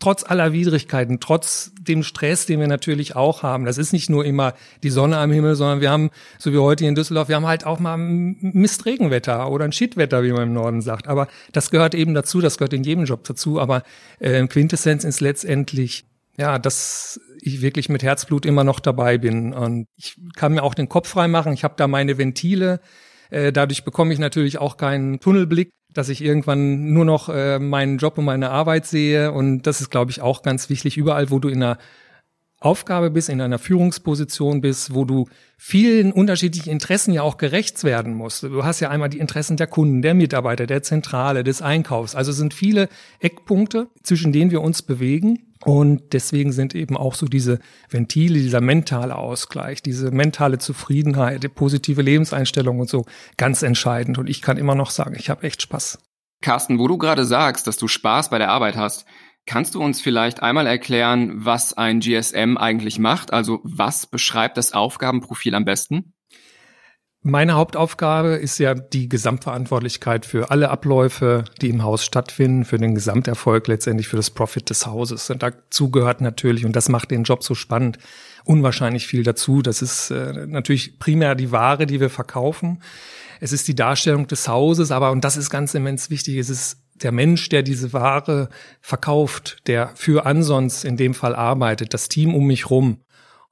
trotz 0.00 0.24
aller 0.24 0.52
Widrigkeiten, 0.52 1.20
trotz 1.20 1.72
dem 1.78 2.02
Stress, 2.02 2.46
den 2.46 2.58
wir 2.58 2.66
natürlich 2.66 3.14
auch 3.14 3.42
haben. 3.42 3.66
Das 3.66 3.78
ist 3.78 3.92
nicht 3.92 4.10
nur 4.10 4.24
immer 4.24 4.54
die 4.82 4.90
Sonne 4.90 5.18
am 5.18 5.30
Himmel, 5.30 5.54
sondern 5.54 5.80
wir 5.80 5.90
haben, 5.90 6.10
so 6.38 6.52
wie 6.52 6.58
heute 6.58 6.84
hier 6.84 6.88
in 6.88 6.94
Düsseldorf, 6.94 7.28
wir 7.28 7.36
haben 7.36 7.46
halt 7.46 7.66
auch 7.66 7.78
mal 7.78 7.96
Mistregenwetter 7.98 9.50
oder 9.50 9.66
ein 9.66 9.72
Schiedwetter, 9.72 10.24
wie 10.24 10.32
man 10.32 10.44
im 10.44 10.52
Norden 10.54 10.80
sagt. 10.80 11.06
Aber 11.06 11.28
das 11.52 11.70
gehört 11.70 11.94
eben 11.94 12.14
dazu, 12.14 12.40
das 12.40 12.58
gehört 12.58 12.72
in 12.72 12.82
jedem 12.82 13.04
Job 13.04 13.24
dazu. 13.24 13.60
Aber 13.60 13.82
äh, 14.18 14.44
Quintessenz 14.46 15.04
ist 15.04 15.20
letztendlich, 15.20 16.04
ja, 16.38 16.58
dass 16.58 17.20
ich 17.40 17.60
wirklich 17.60 17.90
mit 17.90 18.02
Herzblut 18.02 18.46
immer 18.46 18.64
noch 18.64 18.80
dabei 18.80 19.18
bin. 19.18 19.52
Und 19.52 19.86
ich 19.96 20.16
kann 20.34 20.54
mir 20.54 20.62
auch 20.62 20.74
den 20.74 20.88
Kopf 20.88 21.08
frei 21.08 21.28
machen. 21.28 21.52
Ich 21.52 21.62
habe 21.62 21.74
da 21.76 21.86
meine 21.86 22.16
Ventile. 22.16 22.80
Äh, 23.28 23.52
dadurch 23.52 23.84
bekomme 23.84 24.14
ich 24.14 24.18
natürlich 24.18 24.58
auch 24.58 24.78
keinen 24.78 25.20
Tunnelblick 25.20 25.70
dass 25.92 26.08
ich 26.08 26.22
irgendwann 26.22 26.92
nur 26.92 27.04
noch 27.04 27.28
äh, 27.28 27.58
meinen 27.58 27.98
Job 27.98 28.18
und 28.18 28.24
meine 28.24 28.50
Arbeit 28.50 28.86
sehe. 28.86 29.32
Und 29.32 29.62
das 29.62 29.80
ist, 29.80 29.90
glaube 29.90 30.10
ich, 30.10 30.20
auch 30.20 30.42
ganz 30.42 30.68
wichtig. 30.70 30.96
Überall, 30.96 31.30
wo 31.30 31.38
du 31.38 31.48
in 31.48 31.62
einer 31.62 31.78
Aufgabe 32.60 33.10
bist, 33.10 33.30
in 33.30 33.40
einer 33.40 33.58
Führungsposition 33.58 34.60
bist, 34.60 34.94
wo 34.94 35.06
du 35.06 35.26
vielen 35.56 36.12
unterschiedlichen 36.12 36.68
Interessen 36.68 37.12
ja 37.12 37.22
auch 37.22 37.38
gerecht 37.38 37.82
werden 37.84 38.12
musst. 38.14 38.42
Du 38.42 38.64
hast 38.64 38.80
ja 38.80 38.90
einmal 38.90 39.08
die 39.08 39.18
Interessen 39.18 39.56
der 39.56 39.66
Kunden, 39.66 40.02
der 40.02 40.12
Mitarbeiter, 40.12 40.66
der 40.66 40.82
Zentrale, 40.82 41.42
des 41.42 41.62
Einkaufs. 41.62 42.14
Also 42.14 42.32
sind 42.32 42.52
viele 42.52 42.90
Eckpunkte, 43.18 43.88
zwischen 44.02 44.32
denen 44.32 44.50
wir 44.50 44.60
uns 44.60 44.82
bewegen. 44.82 45.46
Und 45.64 46.12
deswegen 46.12 46.52
sind 46.52 46.74
eben 46.74 46.96
auch 46.96 47.14
so 47.14 47.26
diese 47.26 47.58
Ventile, 47.88 48.38
dieser 48.38 48.60
mentale 48.60 49.16
Ausgleich, 49.16 49.82
diese 49.82 50.10
mentale 50.10 50.58
Zufriedenheit, 50.58 51.42
die 51.42 51.48
positive 51.48 52.02
Lebenseinstellung 52.02 52.78
und 52.78 52.88
so 52.88 53.04
ganz 53.36 53.62
entscheidend. 53.62 54.18
Und 54.18 54.28
ich 54.28 54.42
kann 54.42 54.58
immer 54.58 54.74
noch 54.74 54.90
sagen, 54.90 55.16
ich 55.18 55.30
habe 55.30 55.42
echt 55.44 55.62
Spaß. 55.62 55.98
Carsten, 56.42 56.78
wo 56.78 56.88
du 56.88 56.96
gerade 56.96 57.24
sagst, 57.24 57.66
dass 57.66 57.76
du 57.76 57.88
Spaß 57.88 58.30
bei 58.30 58.38
der 58.38 58.50
Arbeit 58.50 58.76
hast, 58.76 59.04
kannst 59.50 59.74
du 59.74 59.82
uns 59.82 60.00
vielleicht 60.00 60.44
einmal 60.44 60.68
erklären, 60.68 61.44
was 61.44 61.72
ein 61.72 61.98
GSM 61.98 62.56
eigentlich 62.56 63.00
macht? 63.00 63.32
Also 63.32 63.58
was 63.64 64.06
beschreibt 64.06 64.56
das 64.56 64.72
Aufgabenprofil 64.72 65.56
am 65.56 65.64
besten? 65.64 66.12
Meine 67.22 67.54
Hauptaufgabe 67.54 68.36
ist 68.36 68.58
ja 68.58 68.74
die 68.74 69.08
Gesamtverantwortlichkeit 69.08 70.24
für 70.24 70.52
alle 70.52 70.70
Abläufe, 70.70 71.44
die 71.60 71.68
im 71.68 71.82
Haus 71.82 72.04
stattfinden, 72.04 72.64
für 72.64 72.78
den 72.78 72.94
Gesamterfolg 72.94 73.66
letztendlich 73.66 74.06
für 74.06 74.16
das 74.16 74.30
Profit 74.30 74.70
des 74.70 74.86
Hauses. 74.86 75.28
Und 75.30 75.42
dazu 75.42 75.90
gehört 75.90 76.20
natürlich, 76.20 76.64
und 76.64 76.76
das 76.76 76.88
macht 76.88 77.10
den 77.10 77.24
Job 77.24 77.42
so 77.42 77.56
spannend, 77.56 77.98
unwahrscheinlich 78.44 79.08
viel 79.08 79.24
dazu. 79.24 79.62
Das 79.62 79.82
ist 79.82 80.12
äh, 80.12 80.46
natürlich 80.46 81.00
primär 81.00 81.34
die 81.34 81.50
Ware, 81.50 81.86
die 81.86 81.98
wir 81.98 82.08
verkaufen. 82.08 82.84
Es 83.40 83.52
ist 83.52 83.66
die 83.66 83.74
Darstellung 83.74 84.28
des 84.28 84.46
Hauses, 84.46 84.92
aber, 84.92 85.10
und 85.10 85.24
das 85.24 85.36
ist 85.36 85.50
ganz 85.50 85.74
immens 85.74 86.08
wichtig, 86.08 86.36
es 86.36 86.50
ist 86.50 86.79
der 87.02 87.12
Mensch, 87.12 87.48
der 87.48 87.62
diese 87.62 87.92
Ware 87.92 88.48
verkauft, 88.80 89.58
der 89.66 89.90
für 89.94 90.26
Ansons 90.26 90.84
in 90.84 90.96
dem 90.96 91.14
Fall 91.14 91.34
arbeitet, 91.34 91.94
das 91.94 92.08
Team 92.08 92.34
um 92.34 92.46
mich 92.46 92.70
rum 92.70 93.00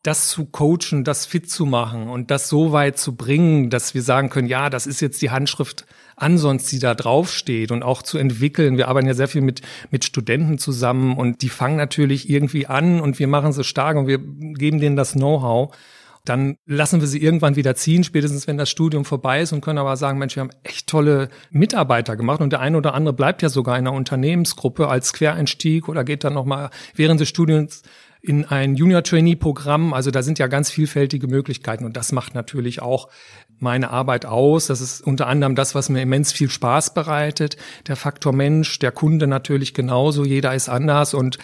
das 0.03 0.29
zu 0.29 0.47
coachen, 0.47 1.03
das 1.03 1.27
fit 1.27 1.51
zu 1.51 1.67
machen 1.67 2.09
und 2.09 2.31
das 2.31 2.49
so 2.49 2.73
weit 2.73 2.99
zu 2.99 3.17
bringen, 3.17 3.69
dass 3.69 3.95
wir 3.95 4.03
sagen 4.03 4.31
können, 4.31 4.47
ja, 4.47 4.71
das 4.71 4.87
ist 4.87 5.01
jetzt 5.01 5.21
die 5.23 5.31
Handschrift 5.31 5.87
ansonst, 6.17 6.71
die 6.71 6.79
da 6.79 6.95
draufsteht 6.95 7.73
und 7.73 7.83
auch 7.83 8.03
zu 8.03 8.17
entwickeln. 8.17 8.77
Wir 8.77 8.89
arbeiten 8.89 9.09
ja 9.09 9.15
sehr 9.15 9.29
viel 9.29 9.43
mit, 9.43 9.63
mit 9.91 10.05
Studenten 10.05 10.59
zusammen 10.59 11.17
und 11.17 11.43
die 11.43 11.49
fangen 11.49 11.77
natürlich 11.77 12.31
irgendwie 12.31 12.67
an 12.67 13.01
und 13.01 13.19
wir 13.19 13.27
machen 13.27 13.53
sie 13.53 13.65
stark 13.65 13.97
und 13.97 14.07
wir 14.07 14.19
geben 14.19 14.81
denen 14.81 14.97
das 14.97 15.13
Know-how. 15.13 15.75
Dann 16.29 16.57
lassen 16.67 17.01
wir 17.01 17.09
sie 17.09 17.23
irgendwann 17.23 17.57
wieder 17.57 17.75
ziehen, 17.75 18.05
spätestens 18.05 18.47
wenn 18.47 18.59
das 18.59 18.69
Studium 18.69 19.05
vorbei 19.05 19.41
ist 19.41 19.53
und 19.53 19.61
können 19.61 19.79
aber 19.79 19.97
sagen, 19.97 20.19
Mensch, 20.19 20.37
wir 20.37 20.43
haben 20.43 20.51
echt 20.63 20.87
tolle 20.87 21.29
Mitarbeiter 21.51 22.17
gemacht 22.17 22.41
und 22.41 22.51
der 22.51 22.61
eine 22.61 22.77
oder 22.77 22.95
andere 22.95 23.15
bleibt 23.15 23.43
ja 23.43 23.49
sogar 23.49 23.79
in 23.79 23.87
einer 23.87 23.97
Unternehmensgruppe 23.97 24.89
als 24.89 25.13
Quereinstieg 25.13 25.89
oder 25.89 26.05
geht 26.05 26.25
dann 26.25 26.35
nochmal 26.35 26.71
während 26.95 27.21
des 27.21 27.29
Studiums 27.29 27.83
in 28.21 28.45
ein 28.45 28.75
Junior-Trainee-Programm. 28.75 29.95
Also 29.95 30.11
da 30.11 30.23
sind 30.23 30.39
ja 30.39 30.49
ganz 30.49 30.71
vielfältige 30.71 31.29
Möglichkeiten 31.29 31.85
und 31.85 31.97
das 31.97 32.13
macht 32.13 32.35
natürlich 32.35 32.83
auch 32.83 33.09
meine 33.61 33.91
Arbeit 33.91 34.27
aus. 34.27 34.67
Das 34.67 34.81
ist 34.81 35.01
unter 35.01 35.27
anderem 35.27 35.55
das, 35.55 35.75
was 35.75 35.89
mir 35.89 36.03
immens 36.03 36.33
viel 36.33 36.51
Spaß 36.51 36.95
bereitet. 36.95 37.57
Der 37.87 37.97
Faktor 37.97 38.33
Mensch, 38.33 38.79
der 38.79 38.93
Kunde 38.93 39.27
natürlich 39.27 39.75
genauso. 39.75 40.25
Jeder 40.25 40.55
ist 40.55 40.69
anders 40.69 41.15
und 41.15 41.39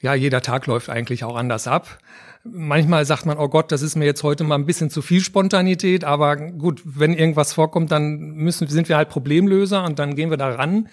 ja, 0.00 0.14
jeder 0.14 0.42
Tag 0.42 0.66
läuft 0.66 0.90
eigentlich 0.90 1.24
auch 1.24 1.36
anders 1.36 1.66
ab. 1.66 1.98
Manchmal 2.44 3.06
sagt 3.06 3.24
man, 3.24 3.38
oh 3.38 3.48
Gott, 3.48 3.72
das 3.72 3.80
ist 3.80 3.96
mir 3.96 4.04
jetzt 4.04 4.22
heute 4.22 4.44
mal 4.44 4.56
ein 4.56 4.66
bisschen 4.66 4.90
zu 4.90 5.00
viel 5.00 5.20
Spontanität, 5.20 6.04
aber 6.04 6.36
gut, 6.36 6.82
wenn 6.84 7.14
irgendwas 7.14 7.54
vorkommt, 7.54 7.90
dann 7.90 8.18
müssen, 8.34 8.68
sind 8.68 8.88
wir 8.90 8.98
halt 8.98 9.08
Problemlöser 9.08 9.82
und 9.84 9.98
dann 9.98 10.14
gehen 10.14 10.28
wir 10.28 10.36
da 10.36 10.50
ran. 10.50 10.88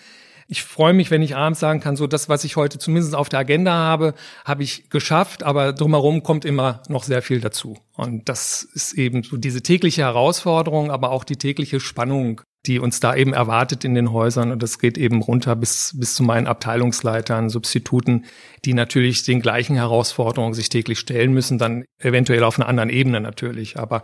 ich 0.47 0.63
freue 0.63 0.93
mich, 0.93 1.11
wenn 1.11 1.21
ich 1.21 1.35
abends 1.35 1.61
sagen 1.61 1.79
kann, 1.79 1.95
so 1.95 2.07
das, 2.07 2.27
was 2.27 2.43
ich 2.43 2.57
heute 2.57 2.77
zumindest 2.77 3.15
auf 3.15 3.29
der 3.29 3.39
Agenda 3.39 3.71
habe, 3.71 4.13
habe 4.43 4.63
ich 4.63 4.89
geschafft, 4.89 5.43
aber 5.43 5.71
drumherum 5.71 6.23
kommt 6.23 6.43
immer 6.43 6.83
noch 6.89 7.03
sehr 7.03 7.21
viel 7.21 7.39
dazu. 7.39 7.77
Und 7.95 8.27
das 8.27 8.63
ist 8.63 8.93
eben 8.93 9.23
so 9.23 9.37
diese 9.37 9.61
tägliche 9.61 10.01
Herausforderung, 10.01 10.91
aber 10.91 11.11
auch 11.11 11.23
die 11.23 11.37
tägliche 11.37 11.79
Spannung, 11.79 12.41
die 12.65 12.79
uns 12.79 12.99
da 12.99 13.15
eben 13.15 13.33
erwartet 13.33 13.83
in 13.83 13.95
den 13.95 14.11
Häusern. 14.11 14.51
Und 14.51 14.61
das 14.61 14.79
geht 14.79 14.97
eben 14.97 15.21
runter 15.21 15.55
bis, 15.55 15.95
bis 15.97 16.15
zu 16.15 16.23
meinen 16.23 16.47
Abteilungsleitern, 16.47 17.49
Substituten, 17.49 18.25
die 18.65 18.73
natürlich 18.73 19.23
den 19.23 19.41
gleichen 19.41 19.75
Herausforderungen 19.75 20.53
sich 20.53 20.69
täglich 20.69 20.99
stellen 20.99 21.33
müssen, 21.33 21.57
dann 21.57 21.85
eventuell 21.99 22.43
auf 22.43 22.59
einer 22.59 22.67
anderen 22.67 22.89
Ebene 22.89 23.19
natürlich. 23.19 23.77
Aber 23.77 24.01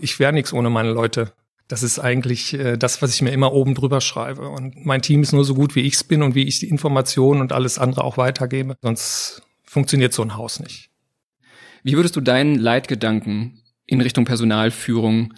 ich 0.00 0.18
wäre 0.20 0.32
nichts 0.32 0.52
ohne 0.52 0.70
meine 0.70 0.92
Leute. 0.92 1.32
Das 1.66 1.82
ist 1.82 1.98
eigentlich 1.98 2.54
äh, 2.54 2.76
das, 2.76 3.02
was 3.02 3.14
ich 3.14 3.20
mir 3.20 3.30
immer 3.30 3.52
oben 3.52 3.74
drüber 3.74 4.00
schreibe. 4.00 4.48
Und 4.48 4.86
mein 4.86 5.02
Team 5.02 5.22
ist 5.22 5.32
nur 5.32 5.44
so 5.44 5.54
gut, 5.54 5.74
wie 5.74 5.82
ich 5.82 5.94
es 5.94 6.04
bin 6.04 6.22
und 6.22 6.34
wie 6.34 6.44
ich 6.44 6.60
die 6.60 6.68
Informationen 6.68 7.40
und 7.40 7.52
alles 7.52 7.78
andere 7.78 8.04
auch 8.04 8.16
weitergebe. 8.16 8.76
Sonst 8.80 9.42
funktioniert 9.64 10.12
so 10.12 10.22
ein 10.22 10.36
Haus 10.36 10.60
nicht. 10.60 10.90
Wie 11.82 11.96
würdest 11.96 12.16
du 12.16 12.20
deinen 12.20 12.54
Leitgedanken 12.54 13.62
in 13.86 14.00
Richtung 14.00 14.24
Personalführung 14.24 15.34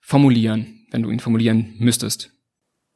formulieren, 0.00 0.75
wenn 0.96 1.02
du 1.02 1.10
ihn 1.10 1.20
formulieren 1.20 1.74
müsstest? 1.78 2.32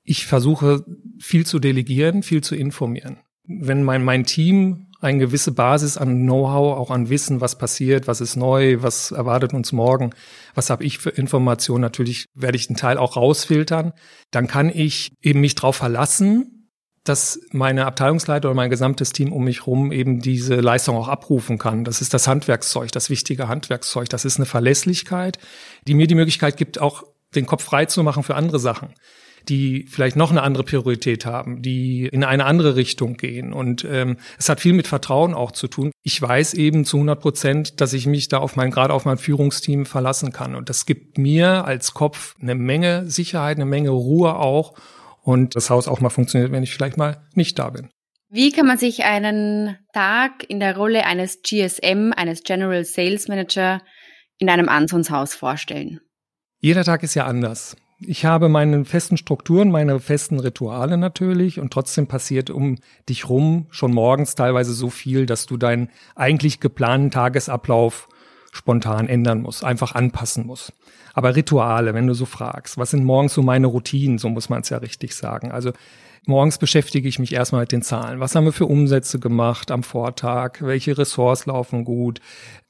Ich 0.02 0.26
versuche 0.26 0.84
viel 1.18 1.44
zu 1.44 1.58
delegieren, 1.58 2.22
viel 2.22 2.42
zu 2.42 2.56
informieren. 2.56 3.18
Wenn 3.46 3.84
mein, 3.84 4.02
mein 4.02 4.24
Team 4.24 4.86
eine 5.00 5.18
gewisse 5.18 5.52
Basis 5.52 5.98
an 5.98 6.22
Know-how, 6.22 6.78
auch 6.78 6.90
an 6.90 7.10
Wissen, 7.10 7.42
was 7.42 7.58
passiert, 7.58 8.06
was 8.06 8.22
ist 8.22 8.36
neu, 8.36 8.78
was 8.80 9.10
erwartet 9.10 9.52
uns 9.52 9.72
morgen, 9.72 10.10
was 10.54 10.70
habe 10.70 10.84
ich 10.84 10.98
für 10.98 11.10
Informationen. 11.10 11.82
Natürlich 11.82 12.26
werde 12.34 12.56
ich 12.56 12.68
den 12.68 12.76
Teil 12.76 12.96
auch 12.96 13.16
rausfiltern. 13.16 13.92
Dann 14.30 14.46
kann 14.46 14.70
ich 14.70 15.12
eben 15.20 15.40
mich 15.40 15.54
darauf 15.54 15.76
verlassen, 15.76 16.68
dass 17.04 17.40
meine 17.52 17.86
Abteilungsleiter 17.86 18.48
oder 18.48 18.56
mein 18.56 18.70
gesamtes 18.70 19.10
Team 19.10 19.32
um 19.32 19.44
mich 19.44 19.60
herum 19.60 19.92
eben 19.92 20.20
diese 20.20 20.56
Leistung 20.56 20.96
auch 20.96 21.08
abrufen 21.08 21.58
kann. 21.58 21.84
Das 21.84 22.00
ist 22.00 22.14
das 22.14 22.28
Handwerkszeug, 22.28 22.92
das 22.92 23.10
wichtige 23.10 23.48
Handwerkszeug. 23.48 24.08
Das 24.08 24.24
ist 24.24 24.36
eine 24.36 24.46
Verlässlichkeit, 24.46 25.38
die 25.86 25.94
mir 25.94 26.06
die 26.06 26.14
Möglichkeit 26.14 26.56
gibt, 26.56 26.78
auch 26.80 27.04
den 27.34 27.46
Kopf 27.46 27.64
frei 27.64 27.86
zu 27.86 28.02
machen 28.02 28.22
für 28.22 28.34
andere 28.34 28.58
Sachen 28.58 28.94
die 29.48 29.86
vielleicht 29.88 30.16
noch 30.16 30.30
eine 30.30 30.42
andere 30.42 30.64
Priorität 30.64 31.26
haben, 31.26 31.62
die 31.62 32.06
in 32.06 32.24
eine 32.24 32.44
andere 32.44 32.76
Richtung 32.76 33.16
gehen. 33.16 33.52
Und 33.52 33.84
ähm, 33.84 34.16
es 34.38 34.48
hat 34.48 34.60
viel 34.60 34.72
mit 34.72 34.86
Vertrauen 34.86 35.34
auch 35.34 35.52
zu 35.52 35.68
tun. 35.68 35.90
Ich 36.02 36.20
weiß 36.20 36.54
eben 36.54 36.84
zu 36.84 36.96
100 36.98 37.20
Prozent, 37.20 37.80
dass 37.80 37.92
ich 37.92 38.06
mich 38.06 38.28
da 38.28 38.38
auf 38.38 38.56
mein, 38.56 38.70
gerade 38.70 38.94
auf 38.94 39.04
mein 39.04 39.18
Führungsteam 39.18 39.86
verlassen 39.86 40.32
kann. 40.32 40.54
Und 40.54 40.68
das 40.68 40.86
gibt 40.86 41.18
mir 41.18 41.64
als 41.64 41.94
Kopf 41.94 42.34
eine 42.40 42.54
Menge 42.54 43.08
Sicherheit, 43.08 43.56
eine 43.56 43.66
Menge 43.66 43.90
Ruhe 43.90 44.36
auch. 44.36 44.74
Und 45.22 45.56
das 45.56 45.70
Haus 45.70 45.86
auch 45.86 46.00
mal 46.00 46.10
funktioniert, 46.10 46.52
wenn 46.52 46.62
ich 46.62 46.72
vielleicht 46.72 46.96
mal 46.96 47.26
nicht 47.34 47.58
da 47.58 47.70
bin. 47.70 47.90
Wie 48.32 48.52
kann 48.52 48.66
man 48.66 48.78
sich 48.78 49.04
einen 49.04 49.76
Tag 49.92 50.44
in 50.48 50.60
der 50.60 50.76
Rolle 50.76 51.04
eines 51.04 51.42
GSM, 51.42 52.12
eines 52.16 52.44
General 52.44 52.84
Sales 52.84 53.26
Manager 53.26 53.82
in 54.38 54.48
einem 54.48 54.68
Ansonshaus 54.68 55.34
vorstellen? 55.34 56.00
Jeder 56.60 56.84
Tag 56.84 57.02
ist 57.02 57.14
ja 57.14 57.26
anders 57.26 57.76
ich 58.00 58.24
habe 58.24 58.48
meine 58.48 58.84
festen 58.84 59.16
Strukturen, 59.16 59.70
meine 59.70 60.00
festen 60.00 60.40
Rituale 60.40 60.96
natürlich 60.96 61.60
und 61.60 61.72
trotzdem 61.72 62.06
passiert 62.06 62.50
um 62.50 62.76
dich 63.08 63.28
rum 63.28 63.66
schon 63.70 63.92
morgens 63.92 64.34
teilweise 64.34 64.72
so 64.72 64.88
viel, 64.88 65.26
dass 65.26 65.46
du 65.46 65.56
deinen 65.56 65.90
eigentlich 66.14 66.60
geplanten 66.60 67.10
Tagesablauf 67.10 68.08
spontan 68.52 69.06
ändern 69.08 69.42
musst, 69.42 69.64
einfach 69.64 69.94
anpassen 69.94 70.46
musst. 70.46 70.72
Aber 71.12 71.36
Rituale, 71.36 71.92
wenn 71.94 72.06
du 72.06 72.14
so 72.14 72.24
fragst, 72.24 72.78
was 72.78 72.90
sind 72.90 73.04
morgens 73.04 73.34
so 73.34 73.42
meine 73.42 73.66
Routinen, 73.66 74.18
so 74.18 74.28
muss 74.28 74.48
man 74.48 74.62
es 74.62 74.70
ja 74.70 74.78
richtig 74.78 75.14
sagen. 75.14 75.52
Also 75.52 75.72
Morgens 76.26 76.58
beschäftige 76.58 77.08
ich 77.08 77.18
mich 77.18 77.32
erstmal 77.32 77.62
mit 77.62 77.72
den 77.72 77.80
Zahlen. 77.82 78.20
Was 78.20 78.34
haben 78.34 78.44
wir 78.44 78.52
für 78.52 78.66
Umsätze 78.66 79.18
gemacht 79.18 79.70
am 79.70 79.82
Vortag? 79.82 80.60
Welche 80.60 80.98
Ressorts 80.98 81.46
laufen 81.46 81.84
gut? 81.84 82.20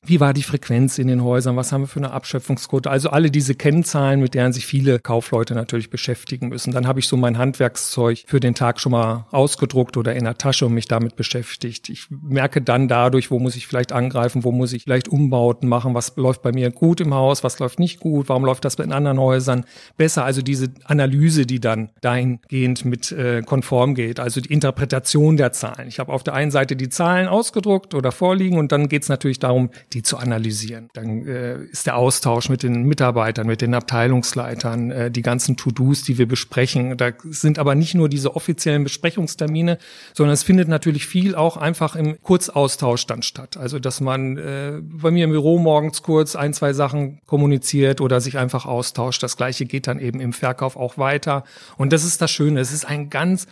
Wie 0.04 0.18
war 0.18 0.32
die 0.32 0.42
Frequenz 0.42 0.98
in 0.98 1.08
den 1.08 1.22
Häusern? 1.22 1.56
Was 1.56 1.72
haben 1.72 1.82
wir 1.82 1.88
für 1.88 2.00
eine 2.00 2.12
Abschöpfungsquote? 2.12 2.90
Also 2.90 3.10
alle 3.10 3.30
diese 3.30 3.54
Kennzahlen, 3.54 4.20
mit 4.20 4.34
deren 4.34 4.52
sich 4.52 4.64
viele 4.64 4.98
Kaufleute 4.98 5.54
natürlich 5.54 5.90
beschäftigen 5.90 6.48
müssen. 6.48 6.72
Dann 6.72 6.86
habe 6.86 7.00
ich 7.00 7.06
so 7.06 7.18
mein 7.18 7.36
Handwerkszeug 7.36 8.24
für 8.26 8.40
den 8.40 8.54
Tag 8.54 8.80
schon 8.80 8.92
mal 8.92 9.26
ausgedruckt 9.30 9.98
oder 9.98 10.14
in 10.14 10.24
der 10.24 10.38
Tasche 10.38 10.66
und 10.66 10.72
mich 10.72 10.88
damit 10.88 11.16
beschäftigt. 11.16 11.90
Ich 11.90 12.06
merke 12.10 12.62
dann 12.62 12.88
dadurch, 12.88 13.30
wo 13.30 13.38
muss 13.38 13.56
ich 13.56 13.66
vielleicht 13.66 13.92
angreifen, 13.92 14.42
wo 14.42 14.52
muss 14.52 14.72
ich 14.72 14.84
vielleicht 14.84 15.08
Umbauten 15.08 15.68
machen, 15.68 15.94
was 15.94 16.16
läuft 16.16 16.40
bei 16.42 16.52
mir 16.52 16.70
gut 16.70 17.00
im 17.02 17.12
Haus, 17.12 17.44
was 17.44 17.58
läuft 17.58 17.78
nicht 17.78 18.00
gut, 18.00 18.30
warum 18.30 18.44
läuft 18.44 18.64
das 18.64 18.76
in 18.76 18.92
anderen 18.92 19.20
Häusern 19.20 19.66
besser. 19.98 20.24
Also 20.24 20.40
diese 20.40 20.68
Analyse, 20.84 21.44
die 21.44 21.60
dann 21.60 21.90
dahingehend 22.00 22.86
mit 22.86 23.12
äh, 23.12 23.42
konform 23.42 23.94
geht, 23.94 24.18
also 24.18 24.40
die 24.40 24.52
Interpretation 24.52 25.36
der 25.36 25.52
Zahlen. 25.52 25.88
Ich 25.88 25.98
habe 25.98 26.12
auf 26.12 26.22
der 26.22 26.32
einen 26.34 26.50
Seite 26.50 26.74
die 26.74 26.88
Zahlen 26.88 27.28
ausgedruckt 27.28 27.92
oder 27.92 28.12
vorliegen 28.12 28.58
und 28.58 28.72
dann 28.72 28.88
geht 28.88 29.02
es 29.02 29.08
natürlich 29.10 29.38
darum, 29.38 29.70
die 29.92 30.02
zu 30.02 30.16
analysieren. 30.18 30.88
Dann 30.92 31.26
äh, 31.26 31.64
ist 31.64 31.86
der 31.86 31.96
Austausch 31.96 32.48
mit 32.48 32.62
den 32.62 32.84
Mitarbeitern, 32.84 33.46
mit 33.46 33.60
den 33.60 33.74
Abteilungsleitern, 33.74 34.90
äh, 34.90 35.10
die 35.10 35.22
ganzen 35.22 35.56
To-Dos, 35.56 36.02
die 36.02 36.16
wir 36.16 36.26
besprechen. 36.26 36.96
Da 36.96 37.10
sind 37.24 37.58
aber 37.58 37.74
nicht 37.74 37.94
nur 37.94 38.08
diese 38.08 38.36
offiziellen 38.36 38.84
Besprechungstermine, 38.84 39.78
sondern 40.14 40.34
es 40.34 40.44
findet 40.44 40.68
natürlich 40.68 41.06
viel 41.06 41.34
auch 41.34 41.56
einfach 41.56 41.96
im 41.96 42.20
Kurzaustausch 42.22 43.06
dann 43.06 43.22
statt. 43.22 43.56
Also 43.56 43.78
dass 43.78 44.00
man 44.00 44.36
äh, 44.36 44.80
bei 44.80 45.10
mir 45.10 45.24
im 45.24 45.30
Büro 45.30 45.58
morgens 45.58 46.02
kurz 46.02 46.36
ein, 46.36 46.54
zwei 46.54 46.72
Sachen 46.72 47.20
kommuniziert 47.26 48.00
oder 48.00 48.20
sich 48.20 48.38
einfach 48.38 48.66
austauscht. 48.66 49.22
Das 49.22 49.36
gleiche 49.36 49.66
geht 49.66 49.88
dann 49.88 49.98
eben 49.98 50.20
im 50.20 50.32
Verkauf 50.32 50.76
auch 50.76 50.98
weiter. 50.98 51.44
Und 51.76 51.92
das 51.92 52.04
ist 52.04 52.22
das 52.22 52.30
Schöne. 52.30 52.60
Es 52.60 52.72
ist 52.72 52.84
ein 52.84 53.10
ganz 53.10 53.46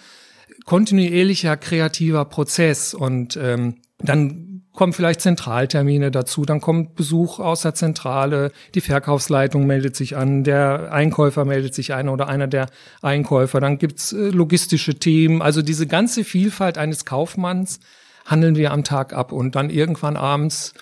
kontinuierlicher 0.65 1.57
kreativer 1.57 2.25
Prozess 2.25 2.95
und 2.95 3.37
ähm, 3.37 3.77
dann 3.99 4.48
kommen 4.79 4.93
vielleicht 4.93 5.21
Zentraltermine 5.21 6.13
dazu, 6.13 6.45
dann 6.45 6.61
kommt 6.61 6.95
Besuch 6.95 7.41
aus 7.41 7.63
der 7.63 7.75
Zentrale, 7.75 8.53
die 8.77 8.81
Verkaufsleitung 8.81 9.67
meldet 9.67 9.97
sich 9.97 10.17
an, 10.17 10.45
der 10.45 10.93
Einkäufer 10.93 11.45
meldet 11.45 11.75
sich 11.75 11.95
ein 11.95 12.09
oder 12.09 12.29
einer 12.29 12.47
der 12.47 12.67
Einkäufer, 13.03 13.59
dann 13.59 13.79
gibt's 13.79 14.13
äh, 14.13 14.29
logistische 14.29 14.95
Themen, 14.95 15.43
also 15.43 15.63
diese 15.63 15.89
ganze 15.89 16.23
Vielfalt 16.23 16.79
eines 16.79 17.05
Kaufmanns 17.05 17.81
handeln 18.25 18.55
wir 18.55 18.71
am 18.71 18.85
Tag 18.85 19.15
ab 19.15 19.33
und 19.33 19.57
dann 19.57 19.69
irgendwann 19.69 20.17
abends 20.17 20.75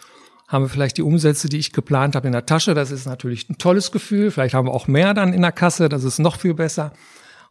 haben 0.46 0.64
wir 0.64 0.68
vielleicht 0.68 0.98
die 0.98 1.02
Umsätze, 1.02 1.48
die 1.48 1.56
ich 1.56 1.72
geplant 1.72 2.16
habe, 2.16 2.26
in 2.26 2.34
der 2.34 2.44
Tasche. 2.44 2.74
Das 2.74 2.90
ist 2.90 3.06
natürlich 3.06 3.48
ein 3.48 3.56
tolles 3.56 3.92
Gefühl. 3.92 4.30
Vielleicht 4.30 4.54
haben 4.54 4.68
wir 4.68 4.74
auch 4.74 4.88
mehr 4.88 5.14
dann 5.14 5.32
in 5.32 5.42
der 5.42 5.50
Kasse. 5.50 5.88
Das 5.88 6.04
ist 6.04 6.20
noch 6.20 6.38
viel 6.38 6.54
besser. 6.54 6.92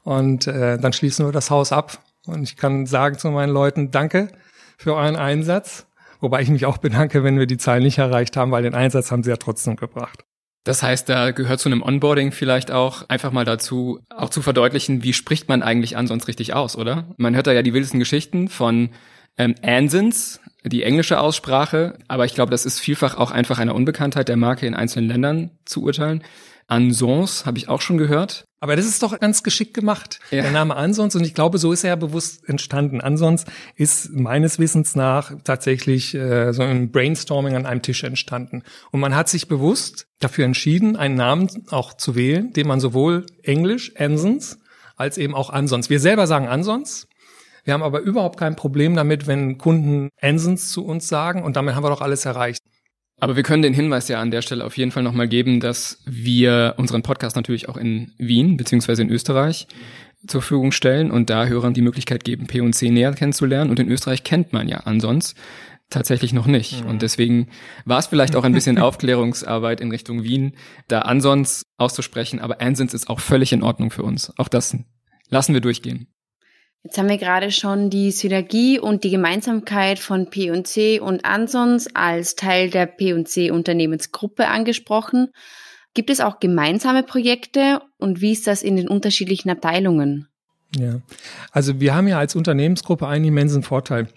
Und 0.04 0.48
äh, 0.48 0.78
dann 0.78 0.94
schließen 0.94 1.25
wir 1.25 1.34
das 1.34 1.50
Haus 1.50 1.74
ab. 1.74 1.98
Und 2.25 2.44
ich 2.44 2.56
kann 2.56 2.86
sagen 2.86 3.18
zu 3.18 3.32
meinen 3.32 3.52
Leuten, 3.52 3.92
danke 3.92 4.30
für 4.78 4.94
euren 4.96 5.18
Einsatz. 5.18 5.88
Wobei 6.25 6.41
ich 6.41 6.50
mich 6.50 6.65
auch 6.65 6.79
bedanke, 6.79 7.24
wenn 7.24 7.38
wir 7.38 7.46
die 7.46 7.60
Zahlen 7.60 7.84
nicht 7.84 8.00
erreicht 8.00 8.36
haben, 8.36 8.50
weil 8.50 8.63
den 8.63 8.74
Einsatz 8.74 9.12
haben 9.12 9.22
sie 9.22 9.29
ja 9.29 9.38
trotzdem 9.38 9.75
gebracht. 9.75 10.25
Das 10.63 10.82
heißt, 10.82 11.08
da 11.08 11.29
gehört 11.29 11.60
zu 11.60 11.70
einem 11.70 11.84
Onboarding 11.84 12.32
vielleicht 12.32 12.72
auch 12.72 13.08
einfach 13.10 13.32
mal 13.32 13.46
dazu, 13.46 14.00
auch 14.10 14.32
zu 14.32 14.41
verdeutlichen, 14.41 15.03
wie 15.03 15.13
spricht 15.13 15.48
man 15.50 15.62
eigentlich 15.62 15.98
an 15.98 16.08
sonst 16.08 16.27
richtig 16.27 16.55
aus, 16.55 16.75
oder? 16.75 17.13
Man 17.17 17.36
hört 17.36 17.46
da 17.46 17.51
ja 17.51 17.62
die 17.62 17.75
wildesten 17.75 18.00
Geschichten 18.00 18.48
von 18.48 18.89
ähm, 19.38 19.53
Ansons, 19.62 20.39
die 20.63 20.82
englische 20.82 21.20
Aussprache, 21.20 22.00
aber 22.08 22.25
ich 22.25 22.34
glaube, 22.34 22.50
das 22.50 22.65
ist 22.65 22.79
vielfach 22.79 23.20
auch 23.20 23.29
einfach 23.29 23.60
einer 23.60 23.75
Unbekanntheit 23.75 24.27
der 24.27 24.36
Marke 24.36 24.65
in 24.65 24.74
einzelnen 24.74 25.08
Ländern 25.08 25.51
zu 25.65 25.84
urteilen. 25.84 26.24
Ansons 26.65 27.46
habe 27.46 27.60
ich 27.60 27.70
auch 27.70 27.82
schon 27.82 28.00
gehört. 28.00 28.46
Aber 28.66 28.76
das 28.76 28.88
ist 28.88 29.04
doch 29.04 29.20
ganz 29.20 29.44
geschickt 29.44 29.76
gemacht, 29.76 30.20
ja. 30.32 30.42
der 30.42 30.50
Name 30.50 30.76
Ansons. 30.76 31.16
Und 31.16 31.24
ich 31.24 31.36
glaube, 31.36 31.60
so 31.60 31.72
ist 31.72 31.84
er 31.84 31.90
ja 31.90 31.96
bewusst 31.96 32.50
entstanden. 32.50 33.00
Ansons 33.00 33.46
ist 33.76 34.10
meines 34.12 34.58
Wissens 34.58 34.96
nach 34.96 35.34
tatsächlich 35.44 36.16
äh, 36.16 36.52
so 36.52 36.64
ein 36.64 36.90
Brainstorming 36.90 37.56
an 37.56 37.68
einem 37.68 37.84
Tisch 37.84 38.04
entstanden. 38.04 38.64
Und 38.90 39.02
man 39.02 39.14
hat 39.14 39.30
sich 39.30 39.48
bewusst 39.48 40.08
dafür 40.20 40.46
entschieden, 40.46 40.96
einen 40.96 41.14
Namen 41.14 41.48
auch 41.70 41.94
zu 41.94 42.16
wählen, 42.16 42.54
den 42.54 42.66
man 42.66 42.80
sowohl 42.80 43.28
Englisch, 43.44 43.96
Ansons, 43.98 44.58
als 44.96 45.20
eben 45.20 45.36
auch 45.36 45.52
Ansons. 45.52 45.92
Wir 45.92 46.00
selber 46.00 46.26
sagen 46.26 46.48
Ansons. 46.48 47.08
Wir 47.66 47.76
haben 47.76 47.84
aber 47.84 48.00
überhaupt 48.00 48.40
kein 48.40 48.56
Problem 48.56 48.96
damit, 48.96 49.28
wenn 49.28 49.60
Kunden 49.60 50.10
Ansons 50.20 50.72
zu 50.72 50.84
uns 50.84 51.08
sagen. 51.08 51.44
Und 51.44 51.56
damit 51.56 51.76
haben 51.76 51.84
wir 51.84 51.92
doch 51.92 52.02
alles 52.02 52.26
erreicht. 52.26 52.64
Aber 53.18 53.36
wir 53.36 53.44
können 53.44 53.64
den 53.64 53.74
Hinweis 53.74 54.08
ja 54.08 54.20
an 54.20 54.32
der 54.32 54.42
Stelle 54.42 54.66
auf 54.66 54.78
jeden 54.78 54.92
Fall 54.92 55.04
nochmal 55.04 55.28
geben, 55.28 55.60
dass 55.60 56.02
wir 56.06 56.76
unseren 56.78 57.02
Podcast 57.02 57.36
natürlich 57.36 57.70
auch 57.70 57.78
in 57.78 58.12
Wien 58.18 58.58
beziehungsweise 58.58 59.04
in 59.04 59.10
Österreich 59.10 59.68
zur 60.28 60.42
Verfügung 60.42 60.72
stellen 60.72 61.12
und 61.12 61.30
da 61.30 61.46
Hörern 61.46 61.74
die 61.74 61.82
Möglichkeit 61.82 62.24
geben, 62.24 62.48
P&C 62.48 62.90
näher 62.90 63.14
kennenzulernen. 63.14 63.70
Und 63.70 63.80
in 63.80 63.90
Österreich 63.90 64.24
kennt 64.24 64.54
man 64.54 64.68
ja 64.68 64.80
ansonsten 64.80 65.40
tatsächlich 65.90 66.34
noch 66.34 66.48
nicht. 66.48 66.84
Mhm. 66.84 66.90
Und 66.90 67.02
deswegen 67.02 67.48
war 67.86 68.00
es 68.00 68.08
vielleicht 68.08 68.36
auch 68.36 68.44
ein 68.44 68.54
bisschen 68.54 68.78
Aufklärungsarbeit 68.80 69.82
in 69.82 69.92
Richtung 69.92 70.24
Wien, 70.24 70.54
da 70.88 71.00
ansonsten 71.00 71.70
auszusprechen. 71.78 72.40
Aber 72.40 72.62
Ansons 72.62 72.94
ist 72.94 73.10
auch 73.10 73.20
völlig 73.20 73.54
in 73.54 73.64
Ordnung 73.64 73.92
für 73.92 74.04
uns. 74.04 74.34
Auch 74.38 74.48
das 74.48 74.78
lassen 75.30 75.54
wir 75.54 75.62
durchgehen. 75.62 76.08
Jetzt 76.86 77.00
haben 77.00 77.10
wir 77.10 77.18
gerade 77.18 77.50
schon 77.50 77.89
die 77.89 78.12
Synergie 78.12 78.77
und 78.77 79.04
die 79.04 79.10
Gemeinsamkeit 79.10 79.98
von 79.98 80.30
P&C 80.30 81.00
und 81.00 81.25
Ansons 81.25 81.88
als 81.96 82.36
Teil 82.36 82.70
der 82.70 82.86
P&C 82.86 83.50
Unternehmensgruppe 83.50 84.48
angesprochen. 84.48 85.30
Gibt 85.96 86.12
es 86.12 86.22
auch 86.22 86.39
gemeinsame 86.39 87.01
Projekte 87.01 87.82
und 87.98 88.22
wie 88.22 88.34
ist 88.34 88.46
das 88.46 88.62
in 88.62 88.75
den 88.75 88.88
unterschiedlichen 88.88 89.50
Abteilungen? 89.50 90.27
Ja, 90.75 91.01
also 91.51 91.80
wir 91.80 91.96
haben 91.96 92.08
ja 92.08 92.20
als 92.20 92.36
Unternehmensgruppe 92.36 93.08
einen 93.08 93.25
immensen 93.25 93.63
Vorteil. 93.63 94.08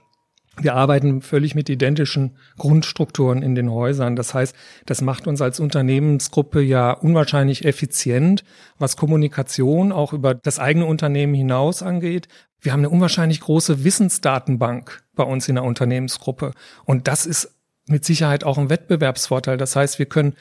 Wir 0.61 0.75
arbeiten 0.75 1.23
völlig 1.23 1.55
mit 1.55 1.69
identischen 1.69 2.37
Grundstrukturen 2.57 3.43
in 3.43 3.55
den 3.55 3.71
Häusern. 3.71 4.17
Das 4.17 4.35
heißt, 4.35 4.55
das 4.87 5.01
macht 5.03 5.27
uns 5.27 5.41
als 5.41 5.61
Unternehmensgruppe 5.61 6.61
ja 6.61 6.93
unwahrscheinlich 6.93 7.65
effizient, 7.65 8.45
was 8.79 8.97
Kommunikation 8.97 9.93
auch 9.93 10.13
über 10.13 10.35
das 10.35 10.59
eigene 10.59 10.87
Unternehmen 10.87 11.35
hinaus 11.35 11.83
angeht. 11.83 12.29
Wir 12.61 12.73
haben 12.73 12.81
eine 12.81 12.91
unwahrscheinlich 12.91 13.41
große 13.41 13.85
Wissensdatenbank 13.85 15.05
bei 15.15 15.23
uns 15.23 15.49
in 15.49 15.55
der 15.55 15.65
Unternehmensgruppe. 15.65 16.53
Und 16.85 17.07
das 17.07 17.25
ist 17.25 17.55
mit 17.87 18.05
Sicherheit 18.05 18.45
auch 18.45 18.59
ein 18.59 18.71
Wettbewerbsvorteil. 18.71 19.57
Das 19.57 19.77
heißt, 19.77 19.99
wir 19.99 20.07
können 20.07 20.35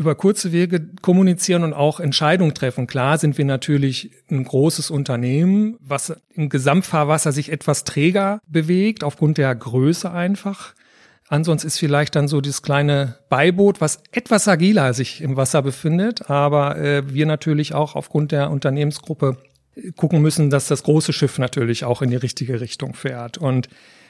über 0.00 0.14
kurze 0.14 0.50
Wege 0.50 0.80
kommunizieren 1.02 1.62
und 1.62 1.74
auch 1.74 2.00
Entscheidungen 2.00 2.54
treffen. 2.54 2.86
Klar 2.86 3.18
sind 3.18 3.36
wir 3.36 3.44
natürlich 3.44 4.10
ein 4.30 4.44
großes 4.44 4.90
Unternehmen, 4.90 5.76
was 5.78 6.16
im 6.32 6.48
Gesamtfahrwasser 6.48 7.32
sich 7.32 7.52
etwas 7.52 7.84
träger 7.84 8.40
bewegt, 8.48 9.04
aufgrund 9.04 9.36
der 9.36 9.54
Größe 9.54 10.10
einfach. 10.10 10.72
Ansonsten 11.28 11.68
ist 11.68 11.78
vielleicht 11.78 12.16
dann 12.16 12.28
so 12.28 12.40
das 12.40 12.62
kleine 12.62 13.18
Beiboot, 13.28 13.82
was 13.82 14.02
etwas 14.10 14.48
agiler 14.48 14.94
sich 14.94 15.20
im 15.20 15.36
Wasser 15.36 15.60
befindet, 15.60 16.30
aber 16.30 16.78
äh, 16.78 17.12
wir 17.12 17.26
natürlich 17.26 17.74
auch 17.74 17.94
aufgrund 17.94 18.32
der 18.32 18.50
Unternehmensgruppe 18.50 19.36
gucken 19.96 20.22
müssen, 20.22 20.48
dass 20.48 20.66
das 20.66 20.82
große 20.82 21.12
Schiff 21.12 21.38
natürlich 21.38 21.84
auch 21.84 22.00
in 22.00 22.08
die 22.08 22.16
richtige 22.16 22.62
Richtung 22.62 22.94
fährt. 22.94 23.36
Und 23.36 23.68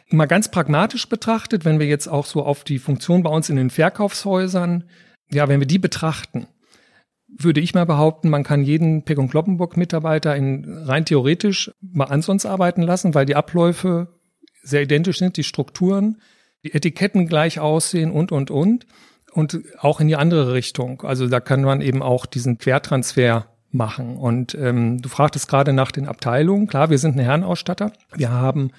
mal 0.09 0.27
ganz 0.27 0.53
pragmatisch 0.53 1.09
betrachtet, 1.09 1.65
wenn 1.65 1.81
wir 1.81 1.87
jetzt 1.87 2.07
auch 2.07 2.27
so 2.27 2.45
auf 2.45 2.63
die 2.63 2.79
Funktion 2.79 3.25
bei 3.25 3.31
uns 3.31 3.51
in 3.51 3.57
den 3.57 3.71
Verkaufshäusern 3.71 4.85
ja, 5.33 5.49
wenn 5.49 5.61
wir 5.61 5.67
die 5.67 5.79
betrachten, 5.79 6.47
würde 7.29 7.61
ich 7.61 7.75
mal 7.75 7.87
behaupten, 7.87 8.29
man 8.29 8.43
kann 8.43 8.65
jeden 8.65 9.05
Pick- 9.05 9.19
und 9.19 9.31
Kloppenburg-Mitarbeiter 9.31 10.35
in 10.35 10.65
rein 10.85 11.05
theoretisch 11.05 11.71
mal 11.81 12.07
ansonsten 12.07 12.49
arbeiten 12.49 12.83
lassen, 12.83 13.15
weil 13.15 13.27
die 13.27 13.37
Abläufe 13.37 14.09
sehr 14.63 14.83
identisch 14.83 15.19
sind, 15.19 15.37
die 15.37 15.45
Strukturen, 15.45 16.21
die 16.65 16.75
Etiketten 16.75 17.27
gleich 17.27 17.61
aussehen 17.61 18.11
und, 18.11 18.33
und, 18.33 18.51
und. 18.51 18.87
Und 19.33 19.61
auch 19.79 20.01
in 20.01 20.09
die 20.09 20.17
andere 20.17 20.53
Richtung. 20.53 21.03
Also 21.03 21.29
da 21.29 21.39
kann 21.39 21.63
man 21.63 21.81
eben 21.81 22.03
auch 22.03 22.27
diesen 22.27 22.59
Quertransfer 22.59 23.47
machen. 23.71 24.17
Und 24.17 24.57
ähm, 24.57 25.01
du 25.01 25.09
fragtest 25.09 25.49
gerade 25.49 25.73
nach 25.73 25.93
den 25.93 26.09
Abteilungen. 26.09 26.67
Klar, 26.67 26.91
wir 26.91 26.99
sind 26.99 27.17
ein 27.17 27.23
Herrenausstatter. 27.23 27.93
Wir 28.17 28.31
haben 28.31 28.73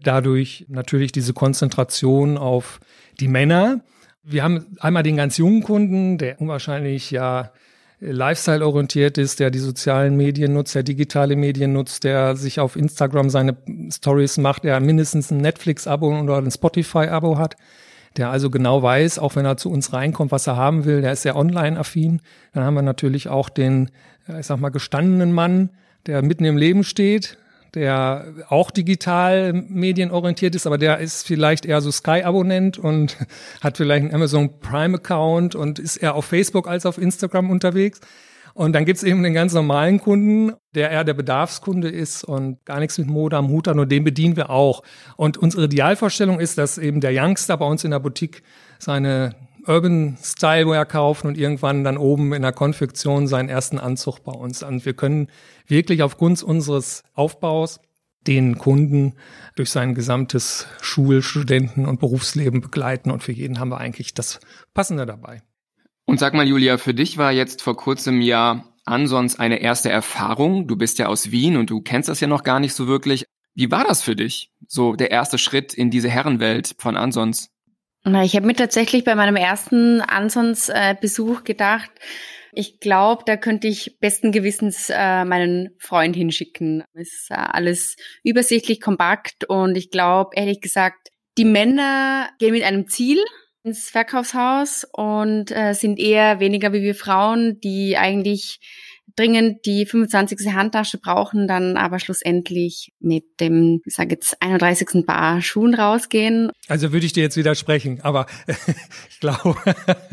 dadurch 0.00 0.64
natürlich 0.68 1.12
diese 1.12 1.34
Konzentration 1.34 2.38
auf 2.38 2.80
die 3.20 3.28
Männer. 3.28 3.80
Wir 4.30 4.42
haben 4.44 4.76
einmal 4.80 5.02
den 5.02 5.16
ganz 5.16 5.38
jungen 5.38 5.62
Kunden, 5.62 6.18
der 6.18 6.38
unwahrscheinlich 6.38 7.10
ja 7.10 7.50
Lifestyle 8.00 8.64
orientiert 8.64 9.16
ist, 9.16 9.40
der 9.40 9.50
die 9.50 9.58
sozialen 9.58 10.16
Medien 10.16 10.52
nutzt, 10.52 10.74
der 10.74 10.82
digitale 10.82 11.34
Medien 11.34 11.72
nutzt, 11.72 12.04
der 12.04 12.36
sich 12.36 12.60
auf 12.60 12.76
Instagram 12.76 13.30
seine 13.30 13.56
Stories 13.90 14.36
macht, 14.36 14.64
der 14.64 14.78
mindestens 14.80 15.30
ein 15.30 15.38
Netflix-Abo 15.38 16.20
oder 16.20 16.36
ein 16.36 16.50
Spotify-Abo 16.50 17.38
hat, 17.38 17.56
der 18.18 18.30
also 18.30 18.50
genau 18.50 18.82
weiß, 18.82 19.18
auch 19.18 19.34
wenn 19.34 19.46
er 19.46 19.56
zu 19.56 19.70
uns 19.70 19.94
reinkommt, 19.94 20.30
was 20.30 20.46
er 20.46 20.56
haben 20.56 20.84
will, 20.84 21.00
der 21.00 21.12
ist 21.12 21.22
sehr 21.22 21.34
online-affin. 21.34 22.20
Dann 22.52 22.64
haben 22.64 22.74
wir 22.74 22.82
natürlich 22.82 23.28
auch 23.28 23.48
den, 23.48 23.90
ich 24.38 24.46
sag 24.46 24.60
mal, 24.60 24.68
gestandenen 24.68 25.32
Mann, 25.32 25.70
der 26.06 26.22
mitten 26.22 26.44
im 26.44 26.58
Leben 26.58 26.84
steht, 26.84 27.38
der 27.74 28.26
auch 28.48 28.70
digital 28.70 29.52
medienorientiert 29.52 30.54
ist, 30.54 30.66
aber 30.66 30.78
der 30.78 30.98
ist 30.98 31.26
vielleicht 31.26 31.66
eher 31.66 31.80
so 31.80 31.90
Sky-Abonnent 31.90 32.78
und 32.78 33.16
hat 33.60 33.76
vielleicht 33.76 34.04
einen 34.04 34.14
Amazon 34.14 34.60
Prime-Account 34.60 35.54
und 35.54 35.78
ist 35.78 35.96
eher 35.96 36.14
auf 36.14 36.24
Facebook 36.24 36.68
als 36.68 36.86
auf 36.86 36.98
Instagram 36.98 37.50
unterwegs. 37.50 38.00
Und 38.54 38.72
dann 38.72 38.84
gibt's 38.84 39.04
eben 39.04 39.22
den 39.22 39.34
ganz 39.34 39.54
normalen 39.54 40.00
Kunden, 40.00 40.52
der 40.74 40.90
eher 40.90 41.04
der 41.04 41.14
Bedarfskunde 41.14 41.88
ist 41.88 42.24
und 42.24 42.64
gar 42.64 42.80
nichts 42.80 42.98
mit 42.98 43.06
Mode 43.06 43.36
am 43.36 43.48
Hut 43.48 43.68
hat, 43.68 43.76
und 43.76 43.92
den 43.92 44.02
bedienen 44.02 44.36
wir 44.36 44.50
auch. 44.50 44.82
Und 45.16 45.36
unsere 45.36 45.66
Idealvorstellung 45.66 46.40
ist, 46.40 46.58
dass 46.58 46.76
eben 46.76 47.00
der 47.00 47.12
Youngster 47.14 47.56
bei 47.56 47.66
uns 47.66 47.84
in 47.84 47.92
der 47.92 48.00
Boutique 48.00 48.42
seine 48.80 49.36
Urban 49.68 50.16
Styleware 50.22 50.86
kaufen 50.86 51.26
und 51.26 51.36
irgendwann 51.36 51.84
dann 51.84 51.98
oben 51.98 52.32
in 52.32 52.42
der 52.42 52.52
Konfektion 52.52 53.28
seinen 53.28 53.50
ersten 53.50 53.78
Anzug 53.78 54.24
bei 54.24 54.32
uns 54.32 54.62
an. 54.62 54.84
Wir 54.84 54.94
können 54.94 55.28
wirklich 55.66 56.02
aufgrund 56.02 56.42
unseres 56.42 57.02
Aufbaus 57.12 57.78
den 58.26 58.56
Kunden 58.56 59.14
durch 59.56 59.70
sein 59.70 59.94
gesamtes 59.94 60.66
Schul-, 60.80 61.22
Studenten- 61.22 61.86
und 61.86 62.00
Berufsleben 62.00 62.62
begleiten 62.62 63.10
und 63.10 63.22
für 63.22 63.32
jeden 63.32 63.60
haben 63.60 63.68
wir 63.68 63.78
eigentlich 63.78 64.14
das 64.14 64.40
Passende 64.72 65.04
dabei. 65.04 65.42
Und 66.06 66.18
sag 66.18 66.32
mal, 66.32 66.48
Julia, 66.48 66.78
für 66.78 66.94
dich 66.94 67.18
war 67.18 67.32
jetzt 67.32 67.60
vor 67.60 67.76
kurzem 67.76 68.22
ja 68.22 68.64
Ansons 68.86 69.38
eine 69.38 69.60
erste 69.60 69.90
Erfahrung. 69.90 70.66
Du 70.66 70.76
bist 70.76 70.98
ja 70.98 71.06
aus 71.06 71.30
Wien 71.30 71.58
und 71.58 71.68
du 71.68 71.82
kennst 71.82 72.08
das 72.08 72.20
ja 72.20 72.26
noch 72.26 72.42
gar 72.42 72.58
nicht 72.58 72.72
so 72.72 72.86
wirklich. 72.86 73.26
Wie 73.54 73.70
war 73.70 73.84
das 73.84 74.02
für 74.02 74.16
dich? 74.16 74.50
So 74.66 74.96
der 74.96 75.10
erste 75.10 75.36
Schritt 75.36 75.74
in 75.74 75.90
diese 75.90 76.08
Herrenwelt 76.08 76.74
von 76.78 76.96
Ansons? 76.96 77.50
Na, 78.04 78.24
ich 78.24 78.36
habe 78.36 78.46
mir 78.46 78.54
tatsächlich 78.54 79.04
bei 79.04 79.14
meinem 79.14 79.36
ersten 79.36 80.00
Ansons-Besuch 80.00 81.44
gedacht, 81.44 81.90
ich 82.52 82.80
glaube, 82.80 83.22
da 83.26 83.36
könnte 83.36 83.68
ich 83.68 83.98
besten 84.00 84.32
Gewissens 84.32 84.90
äh, 84.90 85.24
meinen 85.24 85.70
Freund 85.78 86.16
hinschicken. 86.16 86.82
Es 86.94 87.12
ist 87.12 87.30
äh, 87.30 87.34
alles 87.34 87.96
übersichtlich, 88.24 88.80
kompakt 88.80 89.44
und 89.44 89.76
ich 89.76 89.90
glaube, 89.90 90.30
ehrlich 90.34 90.60
gesagt, 90.60 91.08
die 91.36 91.44
Männer 91.44 92.30
gehen 92.38 92.52
mit 92.52 92.64
einem 92.64 92.88
Ziel 92.88 93.22
ins 93.62 93.90
Verkaufshaus 93.90 94.86
und 94.92 95.50
äh, 95.50 95.74
sind 95.74 95.98
eher 95.98 96.40
weniger 96.40 96.72
wie 96.72 96.82
wir 96.82 96.94
Frauen, 96.94 97.60
die 97.60 97.96
eigentlich 97.96 98.60
dringend 99.18 99.66
die 99.66 99.84
25. 99.84 100.52
Handtasche 100.52 100.98
brauchen, 100.98 101.48
dann 101.48 101.76
aber 101.76 101.98
schlussendlich 101.98 102.92
mit 103.00 103.24
dem, 103.40 103.80
ich 103.84 103.94
sage 103.94 104.10
jetzt 104.10 104.40
31. 104.40 105.04
Paar 105.06 105.42
Schuhen 105.42 105.74
rausgehen. 105.74 106.50
Also 106.68 106.92
würde 106.92 107.06
ich 107.06 107.12
dir 107.12 107.22
jetzt 107.22 107.36
widersprechen, 107.36 108.00
aber 108.02 108.26
ich 109.10 109.20
glaube, 109.20 109.56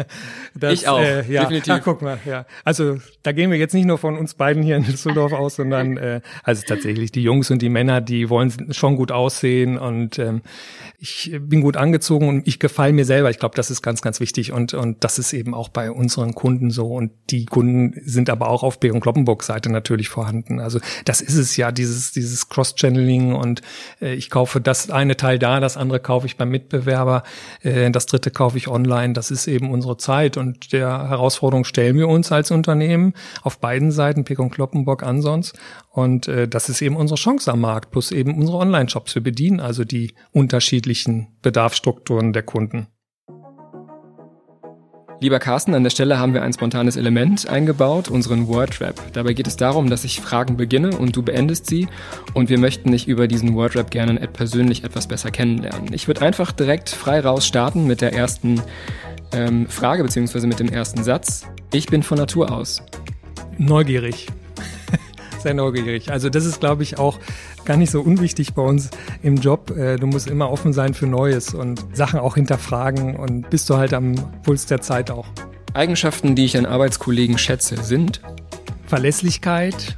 dass, 0.56 0.74
ich 0.74 0.88
auch, 0.88 1.00
äh, 1.00 1.32
ja, 1.32 1.42
definitiv. 1.42 1.68
Ja, 1.68 1.80
guck 1.80 2.02
mal, 2.02 2.20
ja. 2.26 2.46
Also 2.64 2.98
da 3.24 3.32
gehen 3.32 3.52
wir 3.52 3.58
jetzt 3.58 3.74
nicht 3.74 3.86
nur 3.86 3.98
von 3.98 4.18
uns 4.18 4.34
beiden 4.34 4.64
hier 4.64 4.76
in 4.76 4.84
Düsseldorf 4.84 5.34
aus, 5.34 5.56
sondern 5.56 5.98
äh, 5.98 6.22
also 6.44 6.64
tatsächlich 6.68 7.12
die 7.12 7.22
Jungs 7.22 7.52
und 7.52 7.62
die 7.62 7.70
Männer, 7.70 8.02
die 8.02 8.30
wollen 8.30 8.74
schon 8.74 8.96
gut 8.96 9.12
aussehen 9.12 9.78
und 9.78 10.18
ähm, 10.18 10.42
ich 10.98 11.36
bin 11.40 11.62
gut 11.62 11.78
angezogen 11.78 12.28
und 12.28 12.48
ich 12.48 12.60
gefalle 12.60 12.94
mir 12.94 13.06
selber. 13.06 13.30
Ich 13.30 13.38
glaube, 13.38 13.56
das 13.56 13.70
ist 13.70 13.82
ganz, 13.82 14.02
ganz 14.02 14.20
wichtig 14.20 14.52
und 14.52 14.74
und 14.74 15.04
das 15.04 15.20
ist 15.20 15.34
eben 15.34 15.54
auch 15.54 15.70
bei 15.70 15.92
unseren 15.92 16.34
Kunden 16.34 16.72
so 16.72 16.88
und 16.88 17.12
die 17.30 17.46
Kunden 17.46 17.94
sind 18.04 18.30
aber 18.30 18.50
auch 18.50 18.64
auf 18.64 18.80
und 18.96 19.02
Kloppenburg-Seite 19.02 19.72
natürlich 19.72 20.10
vorhanden. 20.10 20.60
Also 20.60 20.80
das 21.06 21.22
ist 21.22 21.36
es 21.36 21.58
ja, 21.58 21.72
dieses, 21.72 22.12
dieses 22.12 22.50
Cross-Channeling 22.50 23.34
und 23.34 23.62
äh, 24.02 24.14
ich 24.14 24.30
kaufe 24.30 24.62
das 24.62 24.90
eine 24.90 25.18
Teil 25.18 25.40
da, 25.40 25.60
das 25.60 25.78
andere 25.78 26.00
kaufe 26.00 26.26
ich 26.26 26.38
beim 26.38 26.50
Mitbewerber, 26.50 27.24
äh, 27.62 27.92
das 27.92 28.06
dritte 28.06 28.32
kaufe 28.32 28.58
ich 28.58 28.68
online. 28.68 29.14
Das 29.14 29.32
ist 29.32 29.48
eben 29.48 29.72
unsere 29.72 29.98
Zeit 29.98 30.38
und 30.38 30.72
der 30.74 31.10
Herausforderung 31.10 31.66
stellen 31.66 31.98
wir 31.98 32.08
uns 32.08 32.32
als 32.32 32.52
Unternehmen 32.52 33.14
auf 33.44 33.60
beiden 33.60 33.92
Seiten, 33.92 34.24
Pick 34.24 34.40
und 34.40 34.52
Kloppenburg 34.52 35.04
ansonsten. 35.04 35.58
Und 35.92 36.28
äh, 36.28 36.48
das 36.48 36.70
ist 36.70 36.82
eben 36.82 36.96
unsere 36.98 37.18
Chance 37.18 37.52
am 37.52 37.62
Markt, 37.62 37.92
plus 37.92 38.12
eben 38.12 38.36
unsere 38.38 38.58
Online-Shops. 38.58 39.16
Wir 39.16 39.24
bedienen 39.24 39.60
also 39.60 39.84
die 39.86 40.14
unterschiedlichen 40.32 41.28
Bedarfsstrukturen 41.42 42.34
der 42.34 42.44
Kunden. 42.44 42.88
Lieber 45.22 45.40
Carsten, 45.40 45.74
an 45.74 45.84
der 45.84 45.92
Stelle 45.92 46.20
haben 46.20 46.34
wir 46.34 46.44
ein 46.44 46.52
spontanes 46.52 46.98
Element 46.98 47.48
eingebaut, 47.48 48.10
unseren 48.10 48.48
Wordrap. 48.48 49.02
Dabei 49.14 49.34
geht 49.34 49.48
es 49.48 49.56
darum, 49.56 49.90
dass 49.90 50.04
ich 50.04 50.20
Fragen 50.20 50.58
beginne 50.58 50.98
und 50.98 51.16
du 51.16 51.24
beendest 51.24 51.68
sie 51.68 51.88
und 52.34 52.50
wir 52.50 52.60
möchten 52.60 52.92
dich 52.92 53.08
über 53.08 53.28
diesen 53.28 53.56
Wordrap 53.56 53.92
gerne 53.92 54.16
persönlich 54.28 54.84
etwas 54.84 55.08
besser 55.08 55.32
kennenlernen. 55.32 55.94
Ich 55.94 56.08
würde 56.08 56.22
einfach 56.22 56.52
direkt 56.52 56.90
frei 56.90 57.22
raus 57.22 57.48
starten 57.48 57.88
mit 57.88 58.02
der 58.02 58.14
ersten 58.14 58.62
ähm, 59.32 59.68
Frage 59.68 60.04
beziehungsweise 60.04 60.48
mit 60.48 60.60
dem 60.60 60.70
ersten 60.70 61.04
Satz. 61.04 61.48
Ich 61.74 61.88
bin 61.88 62.04
von 62.04 62.18
Natur 62.18 62.52
aus. 62.52 62.84
Neugierig 63.58 64.28
sehr 65.40 65.54
neugierig. 65.54 66.12
Also 66.12 66.30
das 66.30 66.46
ist, 66.46 66.60
glaube 66.60 66.84
ich, 66.84 66.98
auch 66.98 67.20
gar 67.66 67.78
nicht 67.78 67.92
so 67.92 68.02
unwichtig 68.02 68.54
bei 68.54 68.62
uns 68.62 68.90
im 69.22 69.36
Job. 69.38 69.72
Äh, 69.72 69.98
du 69.98 70.08
musst 70.08 70.28
immer 70.28 70.50
offen 70.52 70.74
sein 70.74 70.94
für 70.94 71.08
Neues 71.08 71.54
und 71.54 71.84
Sachen 71.94 72.20
auch 72.20 72.36
hinterfragen 72.36 73.16
und 73.16 73.50
bist 73.50 73.70
du 73.70 73.78
halt 73.78 73.94
am 73.94 74.16
Puls 74.44 74.66
der 74.66 74.82
Zeit 74.82 75.12
auch. 75.12 75.28
Eigenschaften, 75.74 76.36
die 76.36 76.46
ich 76.46 76.58
an 76.58 76.66
Arbeitskollegen 76.66 77.38
schätze, 77.38 77.84
sind 77.84 78.22
Verlässlichkeit 78.88 79.98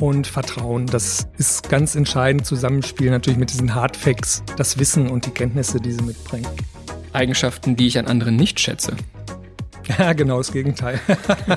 und 0.00 0.26
Vertrauen. 0.26 0.86
Das 0.86 1.26
ist 1.38 1.68
ganz 1.68 1.94
entscheidend 1.94 2.46
Zusammenspiel 2.46 3.10
natürlich 3.10 3.38
mit 3.38 3.50
diesen 3.50 3.74
Hardfacts, 3.74 4.42
das 4.56 4.78
Wissen 4.78 5.08
und 5.08 5.26
die 5.26 5.30
Kenntnisse, 5.30 5.80
die 5.80 5.92
sie 5.92 6.02
mitbringen. 6.02 6.46
Eigenschaften, 7.12 7.76
die 7.76 7.86
ich 7.86 7.98
an 7.98 8.06
anderen 8.06 8.36
nicht 8.36 8.60
schätze. 8.60 8.96
Ja, 10.00 10.14
genau 10.14 10.38
das 10.38 10.50
Gegenteil. 10.50 10.98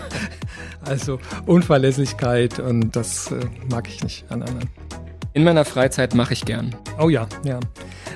also 0.86 1.20
Unverlässlichkeit 1.48 2.60
und 2.60 2.96
das 2.96 3.32
äh, 3.32 3.40
mag 3.72 3.88
ich 3.88 4.04
nicht 4.04 4.32
an 4.32 4.44
anderen. 4.44 4.70
In 5.40 5.46
meiner 5.46 5.64
Freizeit 5.64 6.16
mache 6.16 6.34
ich 6.34 6.44
gern. 6.44 6.76
Oh 7.00 7.08
ja, 7.08 7.26
ja. 7.46 7.62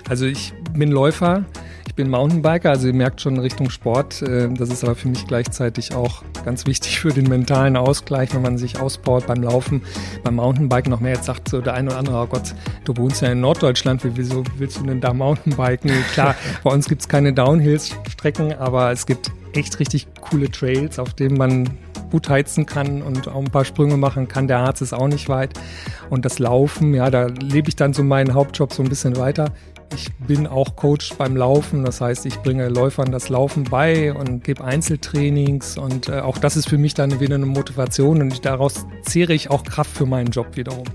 Also 0.10 0.26
ich 0.26 0.52
bin 0.74 0.92
Läufer. 0.92 1.46
Ich 1.88 1.96
bin 1.96 2.10
Mountainbiker, 2.10 2.72
also 2.72 2.88
ihr 2.88 2.94
merkt 2.94 3.22
schon 3.22 3.40
Richtung 3.40 3.70
Sport. 3.70 4.22
Äh, 4.24 4.50
das 4.50 4.70
ist 4.70 4.84
aber 4.84 4.94
für 4.94 5.08
mich 5.08 5.26
gleichzeitig 5.26 5.96
auch 5.96 6.22
ganz 6.44 6.68
wichtig 6.68 7.00
für 7.00 7.14
den 7.14 7.30
mentalen 7.30 7.78
Ausgleich, 7.78 8.34
wenn 8.36 8.42
man 8.42 8.58
sich 8.58 8.78
auspowert 8.82 9.28
beim 9.28 9.42
Laufen, 9.42 9.84
beim 10.22 10.36
Mountainbiken 10.36 10.92
noch 10.92 11.00
mehr. 11.00 11.14
Jetzt 11.14 11.28
sagt 11.28 11.48
so 11.48 11.62
der 11.62 11.76
eine 11.76 11.92
oder 11.92 12.00
andere, 12.00 12.24
oh 12.24 12.28
Gott, 12.28 12.56
du 12.84 12.98
wohnst 12.98 13.22
ja 13.22 13.30
in 13.30 13.40
Norddeutschland, 13.40 14.02
wieso 14.04 14.44
willst 14.58 14.82
du 14.82 14.84
denn 14.84 15.00
da 15.00 15.14
Mountainbiken? 15.14 15.92
Klar, 16.12 16.36
bei 16.66 16.72
uns 16.72 16.90
gibt's 16.90 17.08
keine 17.08 17.32
Downhill-Strecken, 17.32 18.52
aber 18.58 18.92
es 18.92 19.06
gibt 19.06 19.32
echt 19.54 19.80
richtig 19.80 20.08
coole 20.22 20.50
Trails, 20.50 21.00
auf 21.00 21.14
denen 21.14 21.38
man 21.38 21.70
gut 22.12 22.30
heizen 22.30 22.66
kann 22.66 23.02
und 23.02 23.28
auch 23.28 23.40
ein 23.40 23.50
paar 23.52 23.66
Sprünge 23.66 23.98
machen 23.98 24.28
kann. 24.28 24.48
Der 24.48 24.60
Harz 24.60 24.82
ist 24.82 24.94
auch 24.94 25.08
nicht 25.08 25.30
weit. 25.30 25.54
Und 26.10 26.26
das 26.26 26.40
Laufen, 26.40 26.94
ja, 26.94 27.10
da 27.10 27.26
lebe 27.26 27.70
ich 27.70 27.76
dann 27.76 27.94
so 27.94 28.04
meinen 28.04 28.34
Hauptjob 28.34 28.72
so 28.74 28.84
ein 28.84 28.90
bisschen 28.90 29.18
weiter. 29.18 29.52
Ich 29.96 30.12
bin 30.28 30.48
auch 30.48 30.76
Coach 30.76 31.14
beim 31.18 31.36
Laufen, 31.36 31.86
das 31.86 32.02
heißt, 32.02 32.26
ich 32.26 32.38
bringe 32.40 32.68
Läufern 32.68 33.12
das 33.12 33.30
Laufen 33.30 33.64
bei 33.64 34.14
und 34.14 34.44
gebe 34.44 34.64
Einzeltrainings 34.64 35.78
und 35.78 36.10
äh, 36.10 36.20
auch 36.20 36.40
das 36.40 36.58
ist 36.58 36.68
für 36.68 36.80
mich 36.80 36.96
dann 36.96 37.20
wieder 37.20 37.36
eine 37.36 37.46
Motivation 37.46 38.22
und 38.22 38.44
daraus 38.46 38.88
zehre 39.04 39.34
ich 39.34 39.52
auch 39.52 39.64
Kraft 39.64 39.92
für 39.96 40.08
meinen 40.08 40.32
Job 40.32 40.56
wiederum. 40.56 40.86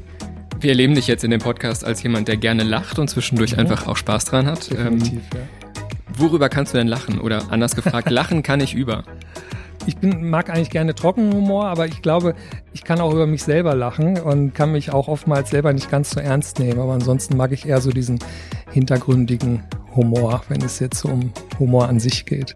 Wir 0.60 0.70
erleben 0.70 0.96
dich 0.96 1.06
jetzt 1.06 1.22
in 1.22 1.30
dem 1.30 1.40
Podcast 1.40 1.84
als 1.84 2.02
jemand, 2.02 2.26
der 2.26 2.36
gerne 2.36 2.64
lacht 2.64 2.98
und 2.98 3.08
zwischendurch 3.08 3.52
ja. 3.52 3.58
einfach 3.58 3.86
auch 3.86 3.96
Spaß 3.96 4.24
dran 4.24 4.46
hat. 4.46 4.68
Definitiv, 4.70 5.20
ähm, 5.32 5.38
ja. 5.62 5.67
Worüber 6.18 6.48
kannst 6.48 6.74
du 6.74 6.78
denn 6.78 6.88
lachen? 6.88 7.20
Oder 7.20 7.50
anders 7.50 7.76
gefragt, 7.76 8.10
lachen 8.10 8.42
kann 8.42 8.60
ich 8.60 8.74
über. 8.74 9.04
Ich 9.86 9.96
bin, 9.96 10.28
mag 10.28 10.50
eigentlich 10.50 10.70
gerne 10.70 10.94
Trockenhumor, 10.94 11.66
aber 11.66 11.86
ich 11.86 12.02
glaube, 12.02 12.34
ich 12.72 12.84
kann 12.84 13.00
auch 13.00 13.12
über 13.12 13.26
mich 13.26 13.44
selber 13.44 13.74
lachen 13.74 14.18
und 14.18 14.52
kann 14.52 14.72
mich 14.72 14.92
auch 14.92 15.08
oftmals 15.08 15.50
selber 15.50 15.72
nicht 15.72 15.90
ganz 15.90 16.10
so 16.10 16.20
ernst 16.20 16.58
nehmen. 16.58 16.80
Aber 16.80 16.92
ansonsten 16.92 17.36
mag 17.36 17.52
ich 17.52 17.66
eher 17.66 17.80
so 17.80 17.90
diesen 17.90 18.18
hintergründigen 18.70 19.62
Humor, 19.94 20.42
wenn 20.48 20.60
es 20.60 20.80
jetzt 20.80 21.04
um 21.04 21.32
Humor 21.58 21.88
an 21.88 22.00
sich 22.00 22.26
geht. 22.26 22.54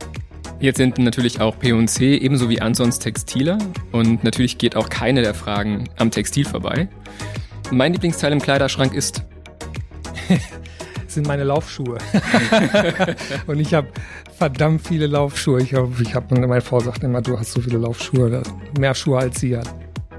Jetzt 0.59 0.77
sind 0.77 0.99
natürlich 0.99 1.41
auch 1.41 1.59
P&C 1.59 2.17
ebenso 2.17 2.49
wie 2.49 2.61
ansonsten 2.61 3.05
Textiler 3.05 3.59
und 3.93 4.23
natürlich 4.25 4.59
geht 4.59 4.77
auch 4.77 4.89
keine 4.89 5.23
der 5.23 5.35
Fragen 5.35 5.89
am 5.99 6.11
Textil 6.11 6.45
vorbei. 6.45 6.89
Mein 7.71 7.93
Lieblingsteil 7.93 8.33
im 8.33 8.41
Kleiderschrank 8.41 8.93
ist 8.95 9.25
sind 11.15 11.27
meine 11.27 11.45
Laufschuhe. 11.45 11.99
und 13.47 13.61
ich 13.61 13.75
habe 13.75 13.89
verdammt 14.37 14.87
viele 14.87 15.07
Laufschuhe. 15.07 15.61
Ich 15.61 15.75
habe, 15.75 15.91
ich 16.01 16.15
hab, 16.15 16.31
meine 16.31 16.61
Frau 16.61 16.81
sagt 16.81 17.05
immer, 17.05 17.23
du 17.23 17.39
hast 17.39 17.53
so 17.53 17.61
viele 17.61 17.79
Laufschuhe, 17.79 18.43
mehr 18.79 18.95
Schuhe 18.95 19.19
als 19.19 19.41
sie 19.41 19.57
hat. 19.57 19.69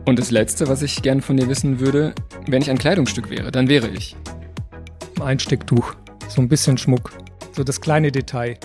Und 0.05 0.19
das 0.19 0.31
Letzte, 0.31 0.67
was 0.67 0.81
ich 0.81 1.01
gern 1.01 1.21
von 1.21 1.37
dir 1.37 1.47
wissen 1.47 1.79
würde, 1.79 2.13
wenn 2.47 2.61
ich 2.61 2.69
ein 2.69 2.77
Kleidungsstück 2.77 3.29
wäre, 3.29 3.51
dann 3.51 3.69
wäre 3.69 3.87
ich. 3.87 4.15
Ein 5.21 5.39
Stecktuch, 5.39 5.93
so 6.27 6.41
ein 6.41 6.49
bisschen 6.49 6.77
Schmuck, 6.77 7.11
so 7.53 7.63
das 7.63 7.79
kleine 7.79 8.11
Detail. 8.11 8.57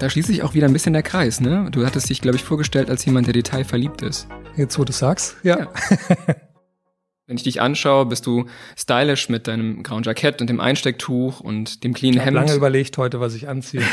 Da 0.00 0.10
schließt 0.10 0.28
sich 0.28 0.42
auch 0.42 0.54
wieder 0.54 0.66
ein 0.66 0.72
bisschen 0.72 0.94
der 0.94 1.02
Kreis, 1.02 1.40
ne? 1.40 1.68
Du 1.70 1.86
hattest 1.86 2.08
dich, 2.08 2.20
glaube 2.20 2.36
ich, 2.36 2.42
vorgestellt 2.42 2.90
als 2.90 3.04
jemand, 3.04 3.26
der 3.26 3.34
Detail 3.34 3.64
verliebt 3.64 4.02
ist. 4.02 4.26
Jetzt, 4.56 4.78
wo 4.78 4.84
du 4.84 4.92
sagst, 4.92 5.36
ja. 5.42 5.58
ja. 5.60 5.68
Wenn 7.30 7.36
ich 7.36 7.44
dich 7.44 7.60
anschaue, 7.60 8.06
bist 8.06 8.26
du 8.26 8.46
stylisch 8.76 9.28
mit 9.28 9.46
deinem 9.46 9.84
grauen 9.84 10.02
Jackett 10.02 10.40
und 10.40 10.50
dem 10.50 10.58
Einstecktuch 10.58 11.38
und 11.38 11.84
dem 11.84 11.94
clean 11.94 12.14
ich 12.14 12.18
Hemd. 12.18 12.32
Ich 12.32 12.36
habe 12.38 12.46
lange 12.46 12.56
überlegt 12.56 12.98
heute, 12.98 13.20
was 13.20 13.36
ich 13.36 13.46
anziehe. 13.46 13.84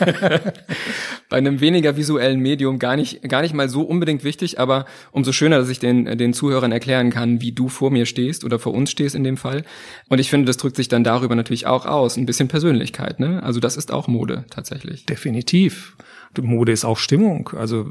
Bei 1.28 1.36
einem 1.36 1.60
weniger 1.60 1.96
visuellen 1.96 2.40
Medium 2.40 2.80
gar 2.80 2.96
nicht, 2.96 3.22
gar 3.28 3.42
nicht 3.42 3.54
mal 3.54 3.68
so 3.68 3.82
unbedingt 3.82 4.24
wichtig, 4.24 4.58
aber 4.58 4.86
umso 5.12 5.30
schöner, 5.30 5.58
dass 5.58 5.68
ich 5.68 5.78
den, 5.78 6.18
den 6.18 6.32
Zuhörern 6.32 6.72
erklären 6.72 7.10
kann, 7.10 7.40
wie 7.40 7.52
du 7.52 7.68
vor 7.68 7.92
mir 7.92 8.06
stehst 8.06 8.42
oder 8.42 8.58
vor 8.58 8.74
uns 8.74 8.90
stehst 8.90 9.14
in 9.14 9.22
dem 9.22 9.36
Fall. 9.36 9.62
Und 10.08 10.18
ich 10.18 10.28
finde, 10.28 10.46
das 10.46 10.56
drückt 10.56 10.74
sich 10.74 10.88
dann 10.88 11.04
darüber 11.04 11.36
natürlich 11.36 11.68
auch 11.68 11.86
aus. 11.86 12.16
Ein 12.16 12.26
bisschen 12.26 12.48
Persönlichkeit, 12.48 13.20
ne? 13.20 13.40
Also 13.44 13.60
das 13.60 13.76
ist 13.76 13.92
auch 13.92 14.08
Mode 14.08 14.46
tatsächlich. 14.50 15.06
Definitiv. 15.06 15.94
Mode 16.40 16.72
ist 16.72 16.84
auch 16.84 16.98
Stimmung. 16.98 17.50
Also 17.56 17.86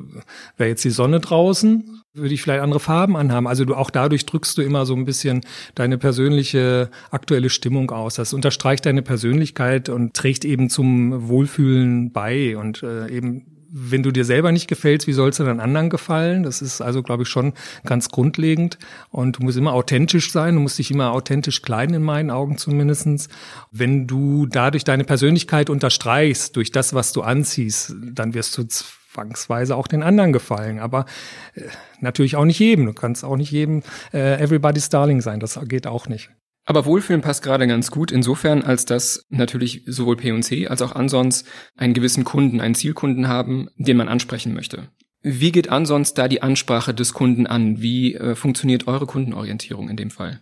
wäre 0.57 0.69
jetzt 0.69 0.83
die 0.83 0.89
Sonne 0.89 1.19
draußen, 1.19 2.01
würde 2.13 2.33
ich 2.33 2.41
vielleicht 2.41 2.61
andere 2.61 2.79
Farben 2.79 3.17
anhaben. 3.17 3.47
Also 3.47 3.65
du 3.65 3.75
auch 3.75 3.89
dadurch 3.89 4.25
drückst 4.25 4.57
du 4.57 4.61
immer 4.61 4.85
so 4.85 4.95
ein 4.95 5.05
bisschen 5.05 5.41
deine 5.75 5.97
persönliche 5.97 6.89
aktuelle 7.11 7.49
Stimmung 7.49 7.91
aus. 7.91 8.15
Das 8.15 8.33
unterstreicht 8.33 8.85
deine 8.85 9.01
Persönlichkeit 9.01 9.89
und 9.89 10.13
trägt 10.13 10.45
eben 10.45 10.69
zum 10.69 11.27
Wohlfühlen 11.27 12.11
bei 12.11 12.57
und 12.57 12.83
äh, 12.83 13.09
eben 13.09 13.58
wenn 13.71 14.03
du 14.03 14.11
dir 14.11 14.25
selber 14.25 14.51
nicht 14.51 14.67
gefällst, 14.67 15.07
wie 15.07 15.13
sollst 15.13 15.39
du 15.39 15.43
dann 15.43 15.59
anderen 15.59 15.89
gefallen? 15.89 16.43
Das 16.43 16.61
ist 16.61 16.81
also, 16.81 17.03
glaube 17.03 17.23
ich, 17.23 17.29
schon 17.29 17.53
ganz 17.85 18.09
grundlegend. 18.09 18.77
Und 19.09 19.37
du 19.37 19.43
musst 19.43 19.57
immer 19.57 19.73
authentisch 19.73 20.31
sein, 20.31 20.55
du 20.55 20.61
musst 20.61 20.79
dich 20.79 20.91
immer 20.91 21.11
authentisch 21.11 21.61
kleiden, 21.61 21.95
in 21.95 22.03
meinen 22.03 22.31
Augen 22.31 22.57
zumindestens. 22.57 23.29
Wenn 23.71 24.07
du 24.07 24.45
dadurch 24.47 24.83
deine 24.83 25.03
Persönlichkeit 25.03 25.69
unterstreichst, 25.69 26.55
durch 26.55 26.71
das, 26.71 26.93
was 26.93 27.13
du 27.13 27.21
anziehst, 27.21 27.95
dann 28.01 28.33
wirst 28.33 28.57
du 28.57 28.63
zwangsweise 28.65 29.75
auch 29.75 29.87
den 29.87 30.03
anderen 30.03 30.33
gefallen. 30.33 30.79
Aber 30.79 31.05
äh, 31.53 31.61
natürlich 31.99 32.35
auch 32.35 32.45
nicht 32.45 32.59
jedem. 32.59 32.85
Du 32.85 32.93
kannst 32.93 33.23
auch 33.23 33.37
nicht 33.37 33.51
jedem 33.51 33.83
äh, 34.13 34.41
Everybody's 34.41 34.89
Darling 34.89 35.21
sein. 35.21 35.39
Das 35.39 35.59
geht 35.67 35.87
auch 35.87 36.07
nicht. 36.07 36.29
Aber 36.69 36.85
Wohlfühlen 36.85 37.21
passt 37.21 37.41
gerade 37.41 37.65
ganz 37.65 37.89
gut 37.89 38.11
insofern, 38.11 38.61
als 38.61 38.85
dass 38.85 39.25
natürlich 39.29 39.81
sowohl 39.87 40.17
P&C 40.17 40.67
als 40.67 40.83
auch 40.83 40.91
Ansons 40.91 41.43
einen 41.75 41.95
gewissen 41.95 42.25
Kunden, 42.25 42.61
einen 42.61 42.75
Zielkunden 42.75 43.27
haben, 43.27 43.69
den 43.77 43.97
man 43.97 44.07
ansprechen 44.07 44.53
möchte. 44.53 44.87
Wie 45.23 45.51
geht 45.51 45.69
Ansons 45.69 46.13
da 46.13 46.27
die 46.27 46.43
Ansprache 46.43 46.93
des 46.93 47.13
Kunden 47.13 47.47
an? 47.47 47.81
Wie 47.81 48.13
äh, 48.13 48.35
funktioniert 48.35 48.87
eure 48.87 49.07
Kundenorientierung 49.07 49.89
in 49.89 49.97
dem 49.97 50.11
Fall? 50.11 50.41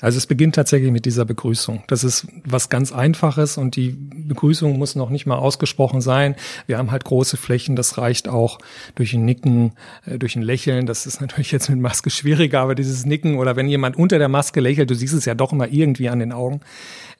Also 0.00 0.18
es 0.18 0.26
beginnt 0.26 0.54
tatsächlich 0.54 0.90
mit 0.90 1.04
dieser 1.04 1.24
Begrüßung. 1.24 1.82
Das 1.86 2.04
ist 2.04 2.26
was 2.44 2.68
ganz 2.68 2.92
Einfaches 2.92 3.58
und 3.58 3.76
die 3.76 3.90
Begrüßung 3.90 4.78
muss 4.78 4.94
noch 4.94 5.10
nicht 5.10 5.26
mal 5.26 5.36
ausgesprochen 5.36 6.00
sein. 6.00 6.36
Wir 6.66 6.78
haben 6.78 6.90
halt 6.90 7.04
große 7.04 7.36
Flächen, 7.36 7.76
das 7.76 7.98
reicht 7.98 8.28
auch 8.28 8.58
durch 8.94 9.14
ein 9.14 9.24
Nicken, 9.24 9.72
äh, 10.04 10.18
durch 10.18 10.36
ein 10.36 10.42
Lächeln. 10.42 10.86
Das 10.86 11.06
ist 11.06 11.20
natürlich 11.20 11.52
jetzt 11.52 11.68
mit 11.68 11.78
Maske 11.78 12.10
schwieriger, 12.10 12.60
aber 12.60 12.74
dieses 12.74 13.06
Nicken 13.06 13.38
oder 13.38 13.56
wenn 13.56 13.68
jemand 13.68 13.96
unter 13.96 14.18
der 14.18 14.28
Maske 14.28 14.60
lächelt, 14.60 14.90
du 14.90 14.94
siehst 14.94 15.14
es 15.14 15.24
ja 15.24 15.34
doch 15.34 15.52
immer 15.52 15.68
irgendwie 15.68 16.08
an 16.08 16.18
den 16.18 16.32
Augen. 16.32 16.60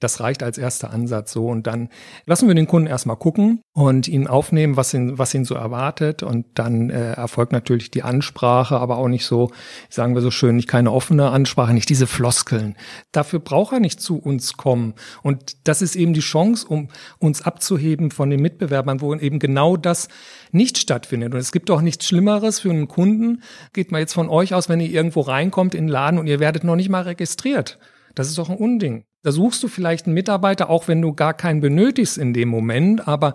Das 0.01 0.21
reicht 0.21 0.43
als 0.43 0.59
erster 0.59 0.91
Ansatz 0.91 1.33
so. 1.33 1.47
Und 1.47 1.67
dann 1.67 1.89
lassen 2.27 2.49
wir 2.49 2.55
den 2.55 2.67
Kunden 2.67 2.87
erstmal 2.87 3.17
gucken 3.17 3.63
und 3.73 4.09
ihn 4.09 4.27
aufnehmen, 4.27 4.77
was 4.77 4.93
ihn, 4.93 5.19
was 5.19 5.33
ihn 5.33 5.45
so 5.45 5.55
erwartet. 5.55 6.23
Und 6.23 6.47
dann 6.55 6.91
äh, 6.91 7.13
erfolgt 7.13 7.53
natürlich 7.53 7.91
die 7.91 8.03
Ansprache, 8.03 8.79
aber 8.79 8.99
auch 8.99 9.09
nicht 9.09 9.25
so, 9.25 9.51
sagen 9.89 10.15
wir 10.15 10.21
so 10.21 10.31
schön, 10.31 10.57
nicht 10.57 10.69
keine 10.69 10.93
offene 10.93 11.31
Ansprache, 11.31 11.73
nicht 11.73 11.89
diese 11.89 12.07
Floskeln. 12.07 12.77
Dafür 13.13 13.39
braucht 13.39 13.73
er 13.73 13.81
nicht 13.81 14.01
zu 14.01 14.19
uns 14.19 14.59
kommen. 14.59 14.95
Und 15.23 15.67
das 15.67 15.81
ist 15.81 15.97
eben 15.97 16.13
die 16.13 16.21
Chance, 16.21 16.67
um 16.69 16.89
uns 17.19 17.43
abzuheben 17.43 18.11
von 18.11 18.29
den 18.29 18.43
Mitbewerbern, 18.43 19.01
wo 19.01 19.15
eben 19.15 19.39
genau 19.39 19.77
das 19.77 20.09
nicht 20.53 20.77
stattfindet. 20.79 21.33
Und 21.33 21.41
es 21.41 21.53
gibt 21.53 21.71
doch 21.71 21.81
nichts 21.81 22.07
Schlimmeres 22.07 22.61
für 22.61 22.71
einen 22.71 22.89
Kunden. 22.89 23.43
Geht 23.73 23.93
mal 23.93 24.01
jetzt 24.01 24.15
von 24.15 24.29
euch 24.29 24.53
aus, 24.53 24.69
wenn 24.69 24.81
ihr 24.81 24.91
irgendwo 24.91 25.23
reinkommt 25.23 25.75
in 25.75 25.85
den 25.85 25.89
Laden 25.89 26.19
und 26.19 26.27
ihr 26.27 26.41
werdet 26.41 26.65
noch 26.65 26.77
nicht 26.77 26.91
mal 26.91 27.03
registriert. 27.03 27.79
Das 28.15 28.29
ist 28.29 28.39
doch 28.39 28.49
ein 28.49 28.57
Unding. 28.57 29.05
Da 29.27 29.33
suchst 29.33 29.61
du 29.65 29.67
vielleicht 29.67 30.07
einen 30.07 30.15
Mitarbeiter, 30.15 30.71
auch 30.71 30.87
wenn 30.87 31.03
du 31.03 31.13
gar 31.13 31.35
keinen 31.35 31.61
benötigst 31.61 32.17
in 32.17 32.33
dem 32.33 32.49
Moment, 32.49 33.09
aber 33.09 33.35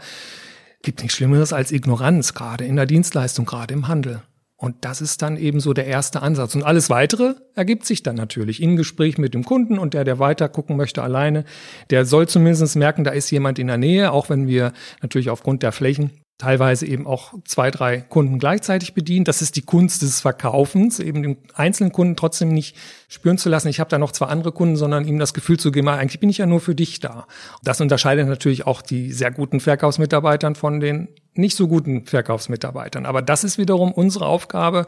gibt 0.84 1.02
nichts 1.02 1.18
Schlimmeres 1.18 1.52
als 1.52 1.74
Ignoranz, 1.74 2.34
gerade 2.34 2.64
in 2.64 2.78
der 2.78 2.86
Dienstleistung, 2.86 3.46
gerade 3.46 3.74
im 3.74 3.90
Handel. 3.90 4.22
Und 4.56 4.86
das 4.86 5.02
ist 5.02 5.22
dann 5.22 5.36
eben 5.36 5.60
so 5.60 5.74
der 5.74 5.88
erste 5.88 6.22
Ansatz. 6.22 6.56
Und 6.56 6.64
alles 6.64 6.90
weitere 6.90 7.34
ergibt 7.56 7.86
sich 7.86 8.04
dann 8.04 8.16
natürlich 8.16 8.62
im 8.62 8.78
Gespräch 8.78 9.18
mit 9.18 9.34
dem 9.34 9.44
Kunden 9.44 9.78
und 9.78 9.94
der, 9.94 10.06
der 10.06 10.18
weiter 10.18 10.48
gucken 10.48 10.78
möchte 10.78 11.04
alleine, 11.04 11.44
der 11.90 12.06
soll 12.06 12.26
zumindest 12.26 12.78
merken, 12.78 13.04
da 13.04 13.12
ist 13.12 13.30
jemand 13.30 13.60
in 13.60 13.68
der 13.68 13.78
Nähe, 13.78 14.14
auch 14.14 14.30
wenn 14.30 14.48
wir 14.48 14.72
natürlich 15.02 15.30
aufgrund 15.30 15.62
der 15.62 15.74
Flächen 15.74 16.21
teilweise 16.42 16.88
eben 16.88 17.06
auch 17.06 17.36
zwei, 17.46 17.70
drei 17.70 18.02
Kunden 18.02 18.40
gleichzeitig 18.40 18.96
bedient. 18.96 19.28
Das 19.28 19.44
ist 19.44 19.56
die 19.58 19.62
Kunst 19.62 20.02
des 20.02 20.22
Verkaufens, 20.22 21.00
eben 21.00 21.22
den 21.22 21.38
einzelnen 21.54 21.92
Kunden 21.92 22.16
trotzdem 22.16 22.50
nicht 22.50 22.76
spüren 23.08 23.38
zu 23.38 23.48
lassen, 23.48 23.68
ich 23.68 23.80
habe 23.80 23.92
da 23.92 24.00
noch 24.00 24.12
zwei 24.12 24.26
andere 24.26 24.52
Kunden, 24.52 24.76
sondern 24.76 25.08
ihm 25.08 25.20
das 25.20 25.36
Gefühl 25.36 25.60
zu 25.60 25.72
geben, 25.72 25.88
ah, 25.90 25.98
eigentlich 25.98 26.20
bin 26.20 26.30
ich 26.30 26.40
ja 26.40 26.48
nur 26.48 26.60
für 26.60 26.74
dich 26.74 27.00
da. 27.00 27.28
Das 27.64 27.80
unterscheidet 27.80 28.28
natürlich 28.28 28.66
auch 28.66 28.82
die 28.82 29.12
sehr 29.12 29.30
guten 29.30 29.60
Verkaufsmitarbeitern 29.60 30.56
von 30.56 30.80
den 30.80 31.10
nicht 31.34 31.56
so 31.56 31.68
guten 31.68 32.06
Verkaufsmitarbeitern. 32.06 33.06
Aber 33.06 33.22
das 33.22 33.44
ist 33.44 33.60
wiederum 33.60 33.92
unsere 33.92 34.26
Aufgabe, 34.26 34.88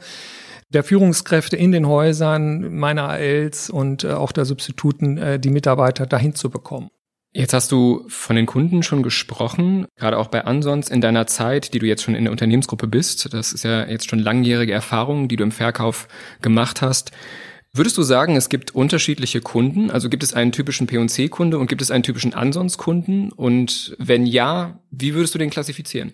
der 0.69 0.83
Führungskräfte 0.83 1.55
in 1.55 1.71
den 1.71 1.87
Häusern, 1.87 2.75
meiner 2.75 3.09
ALs 3.09 3.69
und 3.69 4.03
äh, 4.03 4.13
auch 4.13 4.31
der 4.31 4.45
Substituten, 4.45 5.17
äh, 5.19 5.39
die 5.39 5.51
Mitarbeiter 5.51 6.07
dahin 6.07 6.33
zu 6.33 6.49
bekommen. 6.49 6.89
Jetzt 7.35 7.53
hast 7.53 7.71
du 7.71 8.05
von 8.09 8.35
den 8.35 8.45
Kunden 8.45 8.83
schon 8.83 9.01
gesprochen, 9.01 9.87
gerade 9.95 10.19
auch 10.19 10.27
bei 10.27 10.45
Ansons 10.45 10.89
in 10.89 11.01
deiner 11.01 11.25
Zeit, 11.25 11.73
die 11.73 11.79
du 11.79 11.87
jetzt 11.87 12.03
schon 12.03 12.13
in 12.13 12.25
der 12.25 12.31
Unternehmensgruppe 12.31 12.85
bist. 12.85 13.33
Das 13.33 13.53
ist 13.53 13.63
ja 13.63 13.87
jetzt 13.87 14.07
schon 14.07 14.19
langjährige 14.19 14.71
Erfahrung, 14.71 15.27
die 15.27 15.35
du 15.35 15.43
im 15.43 15.51
Verkauf 15.51 16.07
gemacht 16.41 16.83
hast. 16.83 17.11
Würdest 17.73 17.97
du 17.97 18.03
sagen, 18.03 18.35
es 18.35 18.49
gibt 18.49 18.75
unterschiedliche 18.75 19.41
Kunden? 19.41 19.89
Also 19.89 20.09
gibt 20.09 20.21
es 20.21 20.35
einen 20.35 20.51
typischen 20.51 20.85
P&C-Kunde 20.85 21.57
und 21.57 21.65
gibt 21.65 21.81
es 21.81 21.89
einen 21.89 22.03
typischen 22.03 22.35
Ansons-Kunden? 22.35 23.31
Und 23.31 23.95
wenn 23.97 24.27
ja, 24.27 24.79
wie 24.91 25.15
würdest 25.15 25.33
du 25.33 25.39
den 25.39 25.49
klassifizieren? 25.49 26.13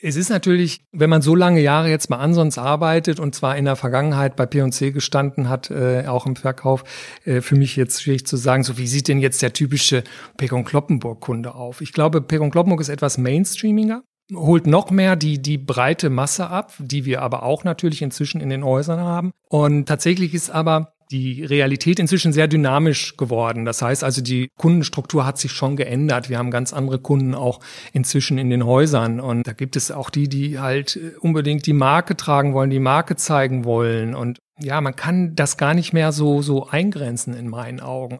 Es 0.00 0.14
ist 0.14 0.28
natürlich, 0.28 0.84
wenn 0.92 1.10
man 1.10 1.22
so 1.22 1.34
lange 1.34 1.60
Jahre 1.60 1.90
jetzt 1.90 2.08
bei 2.08 2.16
Ansons 2.16 2.56
arbeitet 2.56 3.18
und 3.18 3.34
zwar 3.34 3.56
in 3.56 3.64
der 3.64 3.74
Vergangenheit 3.74 4.36
bei 4.36 4.46
P&C 4.46 4.92
gestanden 4.92 5.48
hat, 5.48 5.70
äh, 5.70 6.04
auch 6.06 6.26
im 6.26 6.36
Verkauf, 6.36 6.84
äh, 7.24 7.40
für 7.40 7.56
mich 7.56 7.74
jetzt 7.74 8.02
schwierig 8.02 8.24
zu 8.24 8.36
sagen, 8.36 8.62
so 8.62 8.78
wie 8.78 8.86
sieht 8.86 9.08
denn 9.08 9.18
jetzt 9.18 9.42
der 9.42 9.52
typische 9.52 10.04
Pekon 10.36 10.64
Kloppenburg-Kunde 10.64 11.54
auf? 11.54 11.80
Ich 11.80 11.92
glaube, 11.92 12.20
Pekon 12.20 12.50
Kloppenburg 12.50 12.80
ist 12.80 12.90
etwas 12.90 13.18
Mainstreamiger, 13.18 14.04
holt 14.32 14.68
noch 14.68 14.90
mehr 14.90 15.16
die, 15.16 15.42
die 15.42 15.58
breite 15.58 16.10
Masse 16.10 16.48
ab, 16.48 16.74
die 16.78 17.04
wir 17.04 17.22
aber 17.22 17.42
auch 17.42 17.64
natürlich 17.64 18.02
inzwischen 18.02 18.40
in 18.40 18.50
den 18.50 18.64
Häusern 18.64 19.00
haben. 19.00 19.32
Und 19.48 19.86
tatsächlich 19.86 20.32
ist 20.32 20.50
aber 20.50 20.92
die 21.10 21.44
Realität 21.44 21.98
inzwischen 21.98 22.32
sehr 22.32 22.48
dynamisch 22.48 23.16
geworden. 23.16 23.64
Das 23.64 23.80
heißt 23.80 24.04
also, 24.04 24.20
die 24.20 24.50
Kundenstruktur 24.58 25.24
hat 25.24 25.38
sich 25.38 25.52
schon 25.52 25.76
geändert. 25.76 26.28
Wir 26.28 26.38
haben 26.38 26.50
ganz 26.50 26.72
andere 26.72 26.98
Kunden 26.98 27.34
auch 27.34 27.60
inzwischen 27.92 28.38
in 28.38 28.50
den 28.50 28.64
Häusern. 28.64 29.20
Und 29.20 29.46
da 29.46 29.52
gibt 29.52 29.76
es 29.76 29.90
auch 29.90 30.10
die, 30.10 30.28
die 30.28 30.58
halt 30.58 30.96
äh, 30.96 31.16
unbedingt 31.20 31.66
die 31.66 31.72
Marke 31.72 32.16
tragen 32.16 32.52
wollen, 32.52 32.70
die 32.70 32.78
Marke 32.78 33.16
zeigen 33.16 33.64
wollen. 33.64 34.14
Und 34.14 34.38
ja, 34.60 34.80
man 34.80 34.96
kann 34.96 35.34
das 35.34 35.56
gar 35.56 35.74
nicht 35.74 35.92
mehr 35.92 36.12
so, 36.12 36.42
so 36.42 36.68
eingrenzen 36.68 37.34
in 37.34 37.48
meinen 37.48 37.80
Augen. 37.80 38.18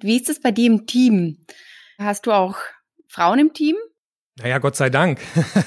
Wie 0.00 0.16
ist 0.16 0.30
es 0.30 0.40
bei 0.40 0.50
dir 0.50 0.66
im 0.66 0.86
Team? 0.86 1.44
Hast 1.98 2.26
du 2.26 2.32
auch 2.32 2.56
Frauen 3.08 3.38
im 3.38 3.52
Team? 3.52 3.76
Naja, 4.38 4.58
Gott 4.58 4.76
sei 4.76 4.88
Dank. 4.88 5.20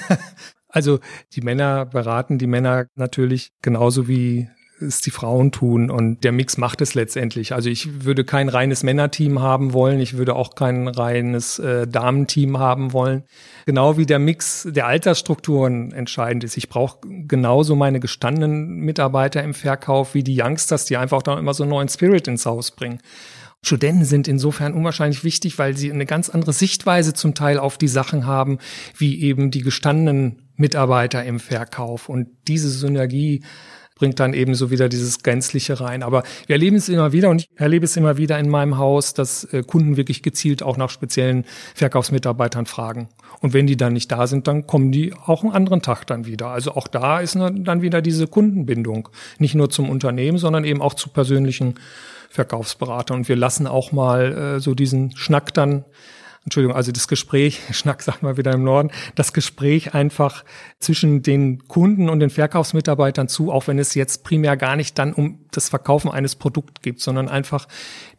also 0.68 0.98
die 1.34 1.42
Männer 1.42 1.86
beraten 1.86 2.38
die 2.38 2.48
Männer 2.48 2.86
natürlich 2.96 3.50
genauso 3.62 4.08
wie 4.08 4.48
es 4.80 5.00
die 5.00 5.10
Frauen 5.10 5.52
tun 5.52 5.90
und 5.90 6.24
der 6.24 6.32
Mix 6.32 6.56
macht 6.56 6.80
es 6.80 6.94
letztendlich. 6.94 7.54
Also 7.54 7.70
ich 7.70 8.04
würde 8.04 8.24
kein 8.24 8.48
reines 8.48 8.82
Männerteam 8.82 9.40
haben 9.40 9.72
wollen, 9.72 10.00
ich 10.00 10.16
würde 10.16 10.34
auch 10.34 10.54
kein 10.54 10.88
reines 10.88 11.58
äh, 11.58 11.86
Damenteam 11.86 12.58
haben 12.58 12.92
wollen. 12.92 13.22
Genau 13.66 13.96
wie 13.96 14.06
der 14.06 14.18
Mix 14.18 14.66
der 14.68 14.86
Altersstrukturen 14.86 15.92
entscheidend 15.92 16.44
ist. 16.44 16.56
Ich 16.56 16.68
brauche 16.68 16.98
genauso 17.26 17.76
meine 17.76 18.00
gestandenen 18.00 18.80
Mitarbeiter 18.80 19.42
im 19.42 19.54
Verkauf 19.54 20.14
wie 20.14 20.22
die 20.22 20.40
Youngsters, 20.40 20.84
die 20.84 20.96
einfach 20.96 21.22
da 21.22 21.38
immer 21.38 21.54
so 21.54 21.62
einen 21.62 21.70
neuen 21.70 21.88
Spirit 21.88 22.26
ins 22.28 22.46
Haus 22.46 22.70
bringen. 22.72 23.00
Studenten 23.62 24.04
sind 24.04 24.28
insofern 24.28 24.74
unwahrscheinlich 24.74 25.24
wichtig, 25.24 25.58
weil 25.58 25.76
sie 25.76 25.90
eine 25.90 26.04
ganz 26.04 26.28
andere 26.28 26.52
Sichtweise 26.52 27.14
zum 27.14 27.34
Teil 27.34 27.58
auf 27.58 27.78
die 27.78 27.88
Sachen 27.88 28.26
haben, 28.26 28.58
wie 28.96 29.22
eben 29.22 29.50
die 29.50 29.62
gestandenen 29.62 30.42
Mitarbeiter 30.56 31.24
im 31.24 31.40
Verkauf. 31.40 32.08
Und 32.08 32.28
diese 32.46 32.68
Synergie 32.68 33.42
bringt 33.94 34.18
dann 34.20 34.34
eben 34.34 34.54
so 34.54 34.70
wieder 34.70 34.88
dieses 34.88 35.22
Gänzliche 35.22 35.80
rein. 35.80 36.02
Aber 36.02 36.24
wir 36.46 36.54
erleben 36.54 36.76
es 36.76 36.88
immer 36.88 37.12
wieder 37.12 37.30
und 37.30 37.42
ich 37.42 37.48
erlebe 37.56 37.84
es 37.84 37.96
immer 37.96 38.16
wieder 38.16 38.38
in 38.38 38.48
meinem 38.48 38.78
Haus, 38.78 39.14
dass 39.14 39.44
äh, 39.44 39.62
Kunden 39.62 39.96
wirklich 39.96 40.22
gezielt 40.22 40.62
auch 40.62 40.76
nach 40.76 40.90
speziellen 40.90 41.44
Verkaufsmitarbeitern 41.74 42.66
fragen. 42.66 43.08
Und 43.40 43.52
wenn 43.52 43.66
die 43.66 43.76
dann 43.76 43.92
nicht 43.92 44.10
da 44.10 44.26
sind, 44.26 44.48
dann 44.48 44.66
kommen 44.66 44.90
die 44.90 45.12
auch 45.12 45.42
einen 45.42 45.52
anderen 45.52 45.82
Tag 45.82 46.06
dann 46.06 46.26
wieder. 46.26 46.48
Also 46.48 46.72
auch 46.72 46.88
da 46.88 47.20
ist 47.20 47.36
dann 47.36 47.82
wieder 47.82 48.02
diese 48.02 48.26
Kundenbindung. 48.26 49.08
Nicht 49.38 49.54
nur 49.54 49.70
zum 49.70 49.90
Unternehmen, 49.90 50.38
sondern 50.38 50.64
eben 50.64 50.82
auch 50.82 50.94
zu 50.94 51.10
persönlichen 51.10 51.74
Verkaufsberatern. 52.30 53.18
Und 53.18 53.28
wir 53.28 53.36
lassen 53.36 53.66
auch 53.66 53.92
mal 53.92 54.56
äh, 54.56 54.60
so 54.60 54.74
diesen 54.74 55.16
Schnack 55.16 55.54
dann 55.54 55.84
Entschuldigung, 56.44 56.76
also 56.76 56.92
das 56.92 57.08
Gespräch, 57.08 57.60
Schnack 57.70 58.02
sagt 58.02 58.22
mal 58.22 58.36
wieder 58.36 58.52
im 58.52 58.64
Norden, 58.64 58.90
das 59.14 59.32
Gespräch 59.32 59.94
einfach 59.94 60.44
zwischen 60.78 61.22
den 61.22 61.66
Kunden 61.68 62.08
und 62.08 62.20
den 62.20 62.30
Verkaufsmitarbeitern 62.30 63.28
zu, 63.28 63.50
auch 63.50 63.66
wenn 63.66 63.78
es 63.78 63.94
jetzt 63.94 64.24
primär 64.24 64.56
gar 64.56 64.76
nicht 64.76 64.98
dann 64.98 65.12
um 65.12 65.46
das 65.50 65.68
Verkaufen 65.68 66.10
eines 66.10 66.36
Produkts 66.36 66.82
geht, 66.82 67.00
sondern 67.00 67.28
einfach 67.28 67.66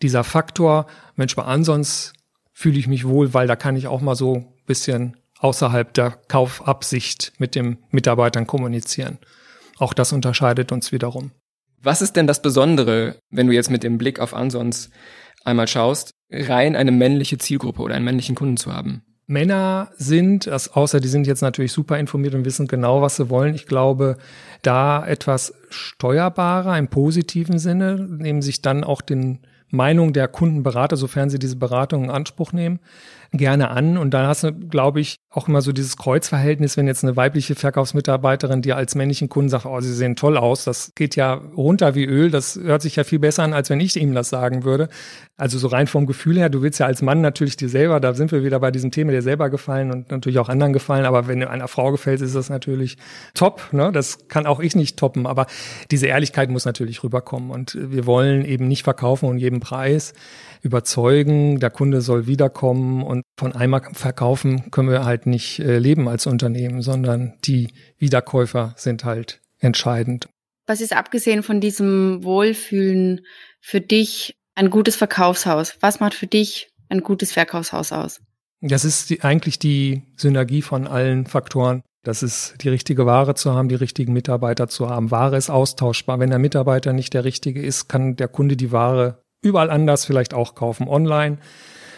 dieser 0.01 0.23
Faktor, 0.23 0.87
Mensch, 1.15 1.35
bei 1.35 1.43
ansonsten 1.43 2.17
fühle 2.51 2.79
ich 2.79 2.87
mich 2.87 3.07
wohl, 3.07 3.33
weil 3.33 3.47
da 3.47 3.55
kann 3.55 3.75
ich 3.75 3.87
auch 3.87 4.01
mal 4.01 4.15
so 4.15 4.45
bisschen 4.65 5.17
außerhalb 5.39 5.93
der 5.93 6.11
Kaufabsicht 6.27 7.33
mit 7.37 7.53
dem 7.53 7.77
Mitarbeitern 7.91 8.47
kommunizieren. 8.47 9.19
Auch 9.77 9.93
das 9.93 10.13
unterscheidet 10.13 10.71
uns 10.71 10.91
wiederum. 10.91 11.31
Was 11.83 12.01
ist 12.01 12.15
denn 12.15 12.25
das 12.25 12.41
Besondere, 12.41 13.19
wenn 13.29 13.47
du 13.47 13.53
jetzt 13.53 13.69
mit 13.69 13.83
dem 13.83 13.97
Blick 13.97 14.19
auf 14.19 14.33
Ansons 14.33 14.89
einmal 15.43 15.67
schaust, 15.67 16.14
rein 16.31 16.75
eine 16.75 16.91
männliche 16.91 17.37
Zielgruppe 17.37 17.81
oder 17.81 17.95
einen 17.95 18.05
männlichen 18.05 18.35
Kunden 18.35 18.57
zu 18.57 18.73
haben? 18.73 19.03
Männer 19.27 19.89
sind, 19.97 20.47
außer 20.47 20.99
die 20.99 21.07
sind 21.07 21.25
jetzt 21.25 21.41
natürlich 21.41 21.71
super 21.71 21.97
informiert 21.97 22.35
und 22.35 22.45
wissen 22.45 22.67
genau, 22.67 23.01
was 23.01 23.15
sie 23.15 23.29
wollen. 23.29 23.55
Ich 23.55 23.65
glaube, 23.65 24.17
da 24.61 25.05
etwas 25.05 25.55
steuerbarer 25.69 26.77
im 26.77 26.89
positiven 26.89 27.57
Sinne, 27.57 27.95
nehmen 27.95 28.43
sich 28.43 28.61
dann 28.61 28.83
auch 28.83 29.01
den 29.01 29.39
Meinung 29.69 30.13
der 30.13 30.27
Kundenberater, 30.27 30.95
sofern 30.95 31.31
sie 31.31 31.39
diese 31.39 31.55
Beratung 31.55 32.05
in 32.05 32.09
Anspruch 32.11 32.53
nehmen, 32.53 32.79
gerne 33.31 33.69
an. 33.69 33.97
Und 33.97 34.13
dann 34.13 34.27
hast 34.27 34.43
du, 34.43 34.53
glaube 34.53 34.99
ich, 34.99 35.17
auch 35.29 35.47
immer 35.47 35.61
so 35.61 35.71
dieses 35.71 35.97
Kreuzverhältnis, 35.97 36.77
wenn 36.77 36.87
jetzt 36.87 37.03
eine 37.03 37.15
weibliche 37.15 37.55
Verkaufsmitarbeiterin 37.55 38.61
dir 38.61 38.77
als 38.77 38.95
männlichen 38.95 39.29
Kunden 39.29 39.49
sagt, 39.49 39.65
oh, 39.65 39.79
sie 39.81 39.93
sehen 39.93 40.15
toll 40.15 40.37
aus, 40.37 40.63
das 40.63 40.93
geht 40.95 41.15
ja 41.15 41.33
runter 41.33 41.95
wie 41.95 42.05
Öl, 42.05 42.31
das 42.31 42.55
hört 42.55 42.81
sich 42.81 42.95
ja 42.95 43.03
viel 43.03 43.19
besser 43.19 43.43
an, 43.43 43.53
als 43.53 43.69
wenn 43.69 43.79
ich 43.79 43.95
ihm 43.97 44.13
das 44.13 44.29
sagen 44.29 44.63
würde. 44.63 44.87
Also 45.37 45.57
so 45.57 45.67
rein 45.67 45.87
vom 45.87 46.05
Gefühl 46.05 46.37
her, 46.37 46.49
du 46.49 46.61
willst 46.61 46.79
ja 46.79 46.85
als 46.85 47.01
Mann 47.01 47.21
natürlich 47.21 47.57
dir 47.57 47.69
selber, 47.69 47.99
da 47.99 48.13
sind 48.13 48.31
wir 48.31 48.43
wieder 48.43 48.59
bei 48.59 48.71
diesem 48.71 48.91
Thema, 48.91 49.11
dir 49.11 49.21
selber 49.21 49.49
gefallen 49.49 49.91
und 49.91 50.11
natürlich 50.11 50.39
auch 50.39 50.49
anderen 50.49 50.71
gefallen, 50.71 51.05
aber 51.05 51.27
wenn 51.27 51.43
einer 51.43 51.67
Frau 51.67 51.91
gefällt, 51.91 52.21
ist 52.21 52.35
das 52.35 52.49
natürlich 52.49 52.97
top, 53.33 53.73
ne? 53.73 53.91
Das 53.91 54.27
kann 54.27 54.45
auch 54.45 54.59
ich 54.59 54.75
nicht 54.75 54.97
toppen, 54.97 55.27
aber 55.27 55.47
diese 55.91 56.07
Ehrlichkeit 56.07 56.49
muss 56.49 56.65
natürlich 56.65 57.03
rüberkommen 57.03 57.51
und 57.51 57.77
wir 57.79 58.05
wollen 58.05 58.45
eben 58.45 58.67
nicht 58.67 58.83
verkaufen 58.83 59.27
um 59.29 59.37
jeden 59.37 59.59
Preis 59.59 60.13
überzeugen, 60.65 61.59
der 61.59 61.69
Kunde 61.69 62.01
soll 62.01 62.25
wiederkommen 62.25 63.03
und 63.03 63.14
von 63.37 63.53
einmal 63.53 63.81
verkaufen 63.93 64.71
können 64.71 64.89
wir 64.89 65.05
halt 65.05 65.25
nicht 65.25 65.59
äh, 65.59 65.77
leben 65.77 66.07
als 66.07 66.27
Unternehmen, 66.27 66.81
sondern 66.81 67.33
die 67.45 67.73
Wiederkäufer 67.97 68.73
sind 68.77 69.03
halt 69.03 69.41
entscheidend. 69.59 70.27
Was 70.67 70.81
ist 70.81 70.95
abgesehen 70.95 71.43
von 71.43 71.59
diesem 71.59 72.23
Wohlfühlen 72.23 73.21
für 73.61 73.81
dich 73.81 74.35
ein 74.55 74.69
gutes 74.69 74.95
Verkaufshaus? 74.95 75.77
Was 75.81 75.99
macht 75.99 76.15
für 76.15 76.27
dich 76.27 76.69
ein 76.89 77.01
gutes 77.01 77.33
Verkaufshaus 77.33 77.91
aus? 77.91 78.21
Das 78.61 78.85
ist 78.85 79.09
die, 79.09 79.21
eigentlich 79.21 79.59
die 79.59 80.03
Synergie 80.15 80.61
von 80.61 80.87
allen 80.87 81.27
Faktoren. 81.27 81.83
Das 82.03 82.23
ist 82.23 82.55
die 82.61 82.69
richtige 82.69 83.05
Ware 83.05 83.35
zu 83.35 83.53
haben, 83.53 83.69
die 83.69 83.75
richtigen 83.75 84.13
Mitarbeiter 84.13 84.67
zu 84.67 84.89
haben. 84.89 85.11
Ware 85.11 85.37
ist 85.37 85.49
austauschbar. 85.49 86.19
Wenn 86.19 86.29
der 86.29 86.39
Mitarbeiter 86.39 86.93
nicht 86.93 87.13
der 87.13 87.25
richtige 87.25 87.61
ist, 87.61 87.87
kann 87.89 88.15
der 88.15 88.27
Kunde 88.27 88.55
die 88.55 88.71
Ware 88.71 89.21
überall 89.41 89.69
anders 89.69 90.05
vielleicht 90.05 90.33
auch 90.33 90.55
kaufen, 90.55 90.87
online, 90.87 91.37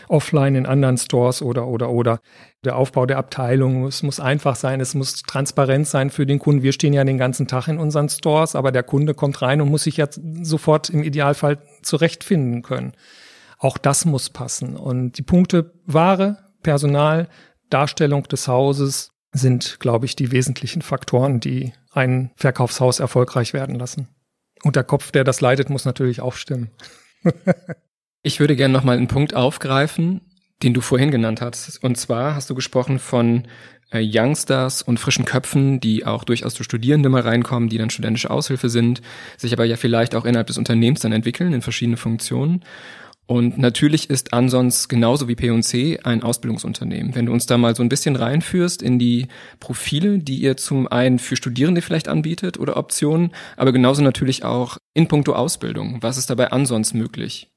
offline 0.07 0.55
in 0.55 0.65
anderen 0.65 0.97
Stores 0.97 1.41
oder 1.41 1.67
oder 1.67 1.89
oder. 1.89 2.19
Der 2.63 2.75
Aufbau 2.75 3.05
der 3.05 3.17
Abteilung, 3.17 3.85
es 3.85 4.03
muss 4.03 4.19
einfach 4.19 4.55
sein, 4.55 4.81
es 4.81 4.93
muss 4.93 5.21
transparent 5.23 5.87
sein 5.87 6.09
für 6.09 6.25
den 6.25 6.39
Kunden. 6.39 6.63
Wir 6.63 6.73
stehen 6.73 6.93
ja 6.93 7.03
den 7.03 7.17
ganzen 7.17 7.47
Tag 7.47 7.67
in 7.67 7.77
unseren 7.77 8.09
Stores, 8.09 8.55
aber 8.55 8.71
der 8.71 8.83
Kunde 8.83 9.13
kommt 9.13 9.41
rein 9.41 9.61
und 9.61 9.69
muss 9.69 9.83
sich 9.83 9.97
ja 9.97 10.07
sofort 10.41 10.89
im 10.89 11.03
Idealfall 11.03 11.59
zurechtfinden 11.81 12.61
können. 12.61 12.93
Auch 13.57 13.77
das 13.77 14.05
muss 14.05 14.29
passen. 14.29 14.75
Und 14.75 15.17
die 15.17 15.23
Punkte 15.23 15.73
Ware, 15.85 16.37
Personal, 16.63 17.27
Darstellung 17.69 18.23
des 18.23 18.47
Hauses 18.47 19.11
sind, 19.31 19.79
glaube 19.79 20.05
ich, 20.05 20.15
die 20.15 20.31
wesentlichen 20.31 20.81
Faktoren, 20.81 21.39
die 21.39 21.73
ein 21.91 22.31
Verkaufshaus 22.35 22.99
erfolgreich 22.99 23.53
werden 23.53 23.75
lassen. 23.75 24.07
Und 24.63 24.75
der 24.75 24.83
Kopf, 24.83 25.11
der 25.11 25.23
das 25.23 25.41
leitet, 25.41 25.69
muss 25.69 25.85
natürlich 25.85 26.21
auch 26.21 26.33
stimmen 26.33 26.71
ich 28.27 28.39
würde 28.39 28.55
gerne 28.55 28.73
nochmal 28.73 28.97
einen 28.97 29.07
Punkt 29.07 29.33
aufgreifen, 29.33 30.21
den 30.61 30.73
du 30.73 30.81
vorhin 30.81 31.11
genannt 31.11 31.41
hast. 31.41 31.81
Und 31.83 31.97
zwar 31.97 32.35
hast 32.35 32.49
du 32.49 32.55
gesprochen 32.55 32.99
von 32.99 33.47
äh, 33.91 34.01
Youngsters 34.03 34.81
und 34.81 34.99
frischen 34.99 35.25
Köpfen, 35.25 35.79
die 35.79 36.05
auch 36.05 36.23
durchaus 36.25 36.53
durch 36.53 36.65
Studierende 36.65 37.09
mal 37.09 37.21
reinkommen, 37.21 37.69
die 37.69 37.77
dann 37.77 37.89
studentische 37.89 38.29
Aushilfe 38.29 38.69
sind, 38.69 39.01
sich 39.37 39.53
aber 39.53 39.65
ja 39.65 39.77
vielleicht 39.77 40.13
auch 40.13 40.25
innerhalb 40.25 40.47
des 40.47 40.57
Unternehmens 40.57 40.99
dann 40.99 41.13
entwickeln 41.13 41.53
in 41.53 41.61
verschiedene 41.61 41.97
Funktionen. 41.97 42.63
Und 43.27 43.57
natürlich 43.57 44.09
ist 44.09 44.33
Ansons 44.33 44.87
genauso 44.87 45.27
wie 45.27 45.35
P&C 45.35 45.99
ein 46.03 46.23
Ausbildungsunternehmen. 46.23 47.13
Wenn 47.13 47.25
du 47.25 47.33
uns 47.33 47.45
da 47.45 47.57
mal 47.57 47.75
so 47.75 47.83
ein 47.83 47.89
bisschen 47.89 48.15
reinführst 48.15 48.81
in 48.81 48.99
die 48.99 49.27
Profile, 49.59 50.19
die 50.19 50.37
ihr 50.37 50.55
zum 50.55 50.87
einen 50.87 51.19
für 51.19 51.35
Studierende 51.35 51.81
vielleicht 51.81 52.07
anbietet 52.07 52.57
oder 52.57 52.77
Optionen, 52.77 53.31
aber 53.57 53.73
genauso 53.73 54.01
natürlich 54.01 54.45
auch 54.45 54.77
in 54.93 55.07
puncto 55.07 55.33
Ausbildung. 55.33 55.97
Was 56.01 56.17
ist 56.17 56.29
dabei 56.29 56.51
Ansons 56.51 56.93
möglich? 56.93 57.49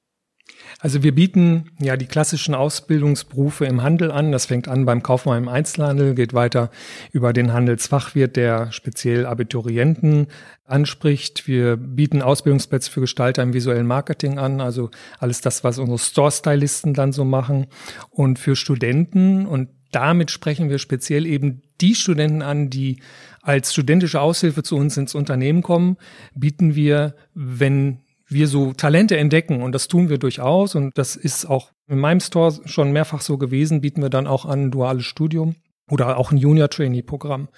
Also 0.83 1.03
wir 1.03 1.15
bieten 1.15 1.67
ja 1.79 1.99
die 1.99 2.07
klassischen 2.07 2.55
Ausbildungsberufe 2.55 3.67
im 3.67 3.83
Handel 3.83 4.11
an. 4.11 4.33
Das 4.33 4.47
fängt 4.47 4.67
an 4.67 4.87
beim 4.87 5.03
Kaufmann 5.03 5.43
im 5.43 5.49
Einzelhandel, 5.49 6.15
geht 6.15 6.33
weiter 6.33 6.71
über 7.13 7.35
den 7.35 7.53
Handelsfachwirt, 7.53 8.35
der 8.35 8.73
speziell 8.73 9.27
Abiturienten 9.27 10.29
anspricht. 10.65 11.47
Wir 11.47 11.77
bieten 11.77 12.23
Ausbildungsplätze 12.23 12.91
für 12.91 13.03
Gestalter 13.03 13.43
im 13.43 13.53
visuellen 13.53 13.87
Marketing 13.87 14.39
an, 14.39 14.63
also 14.63 14.91
alles 15.19 15.43
das, 15.43 15.65
was 15.65 15.79
unsere 15.79 15.99
Store-Stylisten 15.99 16.95
dann 16.95 17.13
so 17.13 17.27
machen. 17.27 17.67
Und 18.09 18.39
für 18.39 18.57
Studenten 18.57 19.47
und 19.47 19.69
damit 19.93 20.31
sprechen 20.31 20.71
wir 20.71 20.79
speziell 20.79 21.27
eben 21.27 21.63
die 21.81 21.95
Studenten 21.95 22.41
an, 22.41 22.71
die 22.71 23.01
als 23.43 23.73
studentische 23.73 24.21
Aushilfe 24.21 24.63
zu 24.63 24.77
uns 24.77 24.97
ins 24.97 25.15
Unternehmen 25.15 25.63
kommen, 25.63 25.97
bieten 26.35 26.75
wir, 26.75 27.17
wenn 27.35 27.99
wir 28.31 28.49
so 28.49 28.73
Talente 28.73 29.17
entdecken 29.17 29.63
und 29.63 29.73
das 29.73 29.89
tun 29.89 30.09
wir 30.09 30.19
durchaus 30.19 30.75
und 30.75 30.97
das 30.97 31.17
ist 31.17 31.47
auch 31.47 31.73
in 31.89 31.99
meinem 31.99 32.21
Store 32.21 32.61
schon 32.65 32.93
mehrfach 32.93 33.21
so 33.21 33.37
gewesen, 33.37 33.81
bieten 33.81 34.03
wir 34.03 34.11
dann 34.11 34.27
auch 34.27 34.45
an 34.47 34.67
ein 34.67 34.71
duales 34.71 35.05
Studium. 35.05 35.57
oder 35.91 36.17
auch 36.17 36.31
ein 36.31 36.39
Junior-Trainee-Programm. 36.39 37.49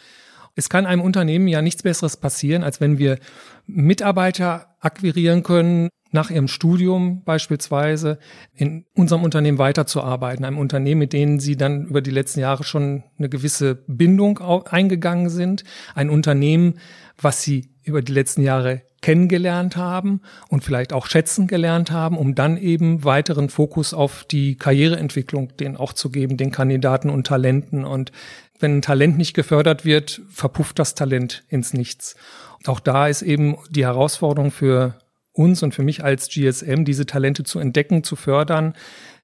Es 0.55 0.69
kann 0.69 0.87
einem 0.87 1.03
Unternehmen 1.03 1.49
ja 1.49 1.63
nichts 1.63 1.83
Besseres 1.83 2.17
passieren, 2.17 2.63
als 2.63 2.81
wenn 2.81 2.99
wir 2.99 3.19
Mitarbeiter 3.67 4.75
akquirieren 4.81 5.43
können, 5.43 5.89
nach 6.15 6.31
ihrem 6.31 6.49
Studium 6.49 7.25
beispielsweise 7.25 8.19
in 8.55 8.85
unserem 8.95 9.25
Unternehmen 9.25 9.57
weiterzuarbeiten, 9.57 10.45
einem 10.45 10.59
Unternehmen, 10.59 10.99
mit 10.99 11.15
denen 11.15 11.41
sie 11.41 11.57
dann 11.57 11.87
über 11.87 12.03
die 12.03 12.11
letzten 12.11 12.41
Jahre 12.41 12.65
schon 12.65 13.03
eine 13.19 13.31
gewisse 13.31 13.77
Bindung 13.87 14.39
eingegangen 14.39 15.31
sind, 15.31 15.65
ein 15.95 16.11
Unternehmen, 16.11 16.79
was 17.19 17.43
sie 17.43 17.71
über 17.83 18.03
die 18.03 18.13
letzten 18.13 18.43
Jahre 18.43 18.83
kennengelernt 19.03 19.77
haben 19.77 20.23
und 20.49 20.65
vielleicht 20.65 20.93
auch 20.93 21.07
schätzen 21.07 21.47
gelernt 21.47 21.91
haben, 21.91 22.17
um 22.17 22.35
dann 22.35 22.57
eben 22.57 23.05
weiteren 23.05 23.51
Fokus 23.51 23.93
auf 23.93 24.25
die 24.25 24.57
Karriereentwicklung 24.57 25.57
den 25.57 25.77
auch 25.77 25.93
zu 25.93 26.11
geben, 26.11 26.37
den 26.37 26.51
Kandidaten 26.51 27.11
und 27.11 27.27
Talenten. 27.27 27.85
Und 27.85 28.13
wenn 28.59 28.79
ein 28.79 28.83
Talent 28.83 29.19
nicht 29.19 29.35
gefördert 29.35 29.85
wird, 29.85 30.23
verpufft 30.31 30.79
das 30.79 30.95
Talent 30.95 31.45
ins 31.49 31.75
Nichts. 31.75 32.17
Auch 32.65 32.81
da 32.81 33.09
ist 33.09 33.23
eben 33.23 33.59
die 33.71 33.85
Herausforderung 33.85 34.51
für 34.51 34.99
uns 35.33 35.63
und 35.63 35.75
für 35.75 35.83
mich 35.83 36.05
als 36.05 36.29
GSM, 36.29 36.85
diese 36.85 37.07
Talente 37.07 37.43
zu 37.43 37.59
entdecken, 37.59 38.05
zu 38.05 38.17
fördern 38.17 38.75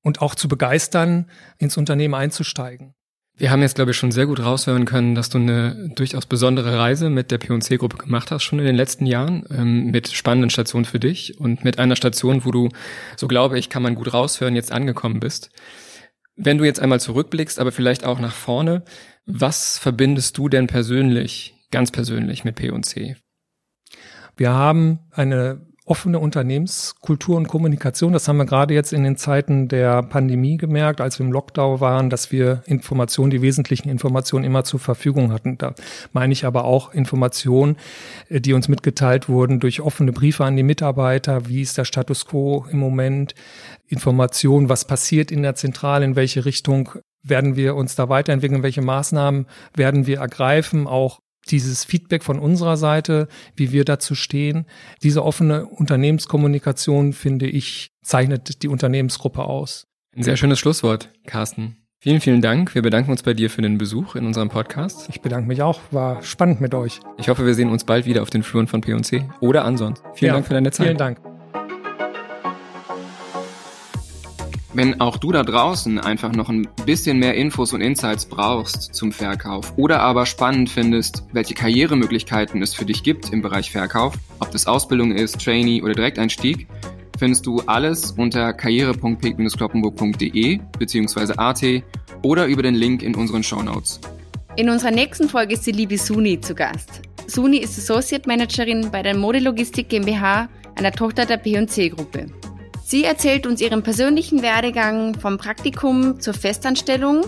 und 0.02 0.22
auch 0.22 0.34
zu 0.34 0.48
begeistern, 0.48 1.30
ins 1.58 1.76
Unternehmen 1.76 2.14
einzusteigen. 2.14 2.94
Wir 3.38 3.52
haben 3.52 3.62
jetzt, 3.62 3.76
glaube 3.76 3.92
ich, 3.92 3.96
schon 3.96 4.10
sehr 4.10 4.26
gut 4.26 4.40
raushören 4.40 4.84
können, 4.84 5.14
dass 5.14 5.28
du 5.28 5.38
eine 5.38 5.90
durchaus 5.94 6.26
besondere 6.26 6.76
Reise 6.76 7.08
mit 7.08 7.30
der 7.30 7.38
P&C-Gruppe 7.38 7.96
gemacht 7.96 8.32
hast, 8.32 8.42
schon 8.42 8.58
in 8.58 8.64
den 8.64 8.74
letzten 8.74 9.06
Jahren, 9.06 9.44
ähm, 9.50 9.92
mit 9.92 10.08
spannenden 10.08 10.50
Stationen 10.50 10.84
für 10.84 10.98
dich 10.98 11.38
und 11.38 11.62
mit 11.62 11.78
einer 11.78 11.94
Station, 11.94 12.44
wo 12.44 12.50
du, 12.50 12.68
so 13.16 13.28
glaube 13.28 13.56
ich, 13.56 13.70
kann 13.70 13.84
man 13.84 13.94
gut 13.94 14.12
raushören, 14.12 14.56
jetzt 14.56 14.72
angekommen 14.72 15.20
bist. 15.20 15.50
Wenn 16.34 16.58
du 16.58 16.64
jetzt 16.64 16.80
einmal 16.80 16.98
zurückblickst, 16.98 17.60
aber 17.60 17.70
vielleicht 17.70 18.04
auch 18.04 18.18
nach 18.18 18.34
vorne, 18.34 18.82
was 19.24 19.78
verbindest 19.78 20.36
du 20.36 20.48
denn 20.48 20.66
persönlich, 20.66 21.54
ganz 21.70 21.92
persönlich 21.92 22.44
mit 22.44 22.56
P&C? 22.56 23.16
Wir 24.36 24.50
haben 24.50 24.98
eine 25.12 25.67
offene 25.88 26.18
Unternehmenskultur 26.18 27.36
und 27.36 27.48
Kommunikation. 27.48 28.12
Das 28.12 28.28
haben 28.28 28.36
wir 28.36 28.44
gerade 28.44 28.74
jetzt 28.74 28.92
in 28.92 29.04
den 29.04 29.16
Zeiten 29.16 29.68
der 29.68 30.02
Pandemie 30.02 30.56
gemerkt, 30.56 31.00
als 31.00 31.18
wir 31.18 31.26
im 31.26 31.32
Lockdown 31.32 31.80
waren, 31.80 32.10
dass 32.10 32.30
wir 32.30 32.62
Informationen, 32.66 33.30
die 33.30 33.42
wesentlichen 33.42 33.88
Informationen 33.88 34.44
immer 34.44 34.64
zur 34.64 34.80
Verfügung 34.80 35.32
hatten. 35.32 35.56
Da 35.56 35.74
meine 36.12 36.32
ich 36.32 36.44
aber 36.44 36.64
auch 36.64 36.92
Informationen, 36.92 37.76
äh, 38.28 38.40
die 38.40 38.52
uns 38.52 38.68
mitgeteilt 38.68 39.28
wurden 39.28 39.60
durch 39.60 39.80
offene 39.80 40.12
Briefe 40.12 40.44
an 40.44 40.56
die 40.56 40.62
Mitarbeiter. 40.62 41.48
Wie 41.48 41.62
ist 41.62 41.78
der 41.78 41.84
Status 41.84 42.26
quo 42.26 42.66
im 42.70 42.78
Moment? 42.78 43.34
Informationen, 43.86 44.68
was 44.68 44.84
passiert 44.84 45.30
in 45.30 45.42
der 45.42 45.54
Zentrale, 45.54 46.04
in 46.04 46.16
welche 46.16 46.44
Richtung 46.44 46.90
werden 47.22 47.56
wir 47.56 47.74
uns 47.74 47.94
da 47.94 48.08
weiterentwickeln, 48.08 48.62
welche 48.62 48.82
Maßnahmen 48.82 49.46
werden 49.74 50.06
wir 50.06 50.18
ergreifen, 50.18 50.86
auch 50.86 51.20
dieses 51.50 51.84
Feedback 51.84 52.22
von 52.22 52.38
unserer 52.38 52.76
Seite, 52.76 53.28
wie 53.56 53.72
wir 53.72 53.84
dazu 53.84 54.14
stehen. 54.14 54.66
Diese 55.02 55.24
offene 55.24 55.66
Unternehmenskommunikation, 55.66 57.12
finde 57.12 57.46
ich, 57.46 57.90
zeichnet 58.02 58.62
die 58.62 58.68
Unternehmensgruppe 58.68 59.44
aus. 59.44 59.86
Ein 60.16 60.22
sehr 60.22 60.36
schönes 60.36 60.58
Schlusswort, 60.58 61.10
Carsten. 61.26 61.76
Vielen, 62.00 62.20
vielen 62.20 62.40
Dank. 62.40 62.76
Wir 62.76 62.82
bedanken 62.82 63.10
uns 63.10 63.24
bei 63.24 63.34
dir 63.34 63.50
für 63.50 63.60
den 63.60 63.76
Besuch 63.76 64.14
in 64.14 64.24
unserem 64.24 64.48
Podcast. 64.48 65.08
Ich 65.08 65.20
bedanke 65.20 65.48
mich 65.48 65.62
auch. 65.62 65.80
War 65.90 66.22
spannend 66.22 66.60
mit 66.60 66.72
euch. 66.74 67.00
Ich 67.16 67.28
hoffe, 67.28 67.44
wir 67.44 67.54
sehen 67.54 67.70
uns 67.70 67.84
bald 67.84 68.06
wieder 68.06 68.22
auf 68.22 68.30
den 68.30 68.44
Fluren 68.44 68.68
von 68.68 68.80
P&C 68.80 69.28
oder 69.40 69.64
ansonsten. 69.64 70.06
Vielen 70.14 70.28
ja, 70.28 70.34
Dank 70.34 70.46
für 70.46 70.54
deine 70.54 70.70
Zeit. 70.70 70.86
Vielen 70.86 70.98
Dank. 70.98 71.37
Wenn 74.74 75.00
auch 75.00 75.16
du 75.16 75.32
da 75.32 75.42
draußen 75.42 75.98
einfach 75.98 76.32
noch 76.32 76.50
ein 76.50 76.68
bisschen 76.84 77.18
mehr 77.18 77.34
Infos 77.34 77.72
und 77.72 77.80
Insights 77.80 78.26
brauchst 78.26 78.94
zum 78.94 79.12
Verkauf 79.12 79.72
oder 79.78 80.00
aber 80.00 80.26
spannend 80.26 80.68
findest, 80.68 81.24
welche 81.32 81.54
Karrieremöglichkeiten 81.54 82.60
es 82.60 82.74
für 82.74 82.84
dich 82.84 83.02
gibt 83.02 83.32
im 83.32 83.40
Bereich 83.40 83.70
Verkauf, 83.70 84.12
ob 84.40 84.50
das 84.50 84.66
Ausbildung 84.66 85.12
ist, 85.12 85.42
Trainee 85.42 85.80
oder 85.80 85.94
Direkteinstieg, 85.94 86.68
findest 87.18 87.46
du 87.46 87.60
alles 87.60 88.10
unter 88.12 88.52
karriere.peek-kloppenburg.de 88.52 90.60
bzw. 90.78 91.32
AT 91.38 91.82
oder 92.22 92.44
über 92.44 92.62
den 92.62 92.74
Link 92.74 93.02
in 93.02 93.14
unseren 93.14 93.42
Show 93.42 93.62
Notes. 93.62 94.00
In 94.56 94.68
unserer 94.68 94.90
nächsten 94.90 95.30
Folge 95.30 95.54
ist 95.54 95.66
die 95.66 95.72
liebe 95.72 95.96
Suni 95.96 96.38
zu 96.40 96.54
Gast. 96.54 97.00
Suni 97.26 97.56
ist 97.58 97.78
Associate 97.78 98.28
Managerin 98.28 98.90
bei 98.90 99.02
der 99.02 99.16
Modelogistik 99.16 99.88
GmbH, 99.88 100.50
einer 100.76 100.92
Tochter 100.92 101.24
der 101.24 101.38
P&C-Gruppe. 101.38 102.26
Sie 102.90 103.04
erzählt 103.04 103.46
uns 103.46 103.60
ihren 103.60 103.82
persönlichen 103.82 104.40
Werdegang 104.40 105.14
vom 105.20 105.36
Praktikum 105.36 106.20
zur 106.20 106.32
Festanstellung 106.32 107.20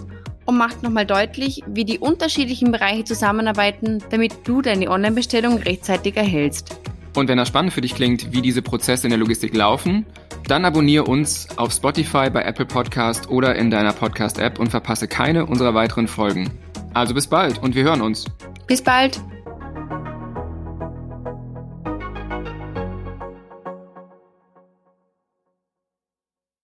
und 0.47 0.57
macht 0.57 0.83
nochmal 0.83 1.05
deutlich, 1.05 1.63
wie 1.67 1.85
die 1.85 1.99
unterschiedlichen 1.99 2.73
Bereiche 2.73 3.05
zusammenarbeiten, 3.05 4.03
damit 4.09 4.33
du 4.45 4.63
deine 4.63 4.89
Online-Bestellung 4.89 5.59
rechtzeitig 5.59 6.17
erhältst. 6.17 6.81
Und 7.15 7.29
wenn 7.29 7.37
das 7.37 7.49
spannend 7.49 7.75
für 7.75 7.83
dich 7.83 7.95
klingt, 7.95 8.33
wie 8.33 8.41
diese 8.41 8.63
Prozesse 8.63 9.07
in 9.07 9.11
der 9.11 9.19
Logistik 9.19 9.55
laufen, 9.55 10.07
dann 10.49 10.65
abonniere 10.65 11.05
uns 11.05 11.47
auf 11.57 11.73
Spotify, 11.73 12.31
bei 12.31 12.41
Apple 12.41 12.65
Podcast 12.65 13.29
oder 13.29 13.55
in 13.55 13.71
deiner 13.71 13.93
Podcast-App 13.93 14.59
und 14.59 14.71
verpasse 14.71 15.09
keine 15.09 15.45
unserer 15.45 15.75
weiteren 15.75 16.09
Folgen. 16.09 16.49
Also 16.95 17.13
bis 17.13 17.27
bald 17.27 17.63
und 17.63 17.75
wir 17.75 17.85
hören 17.85 18.01
uns. 18.01 18.25
Bis 18.67 18.81
bald. 18.81 19.21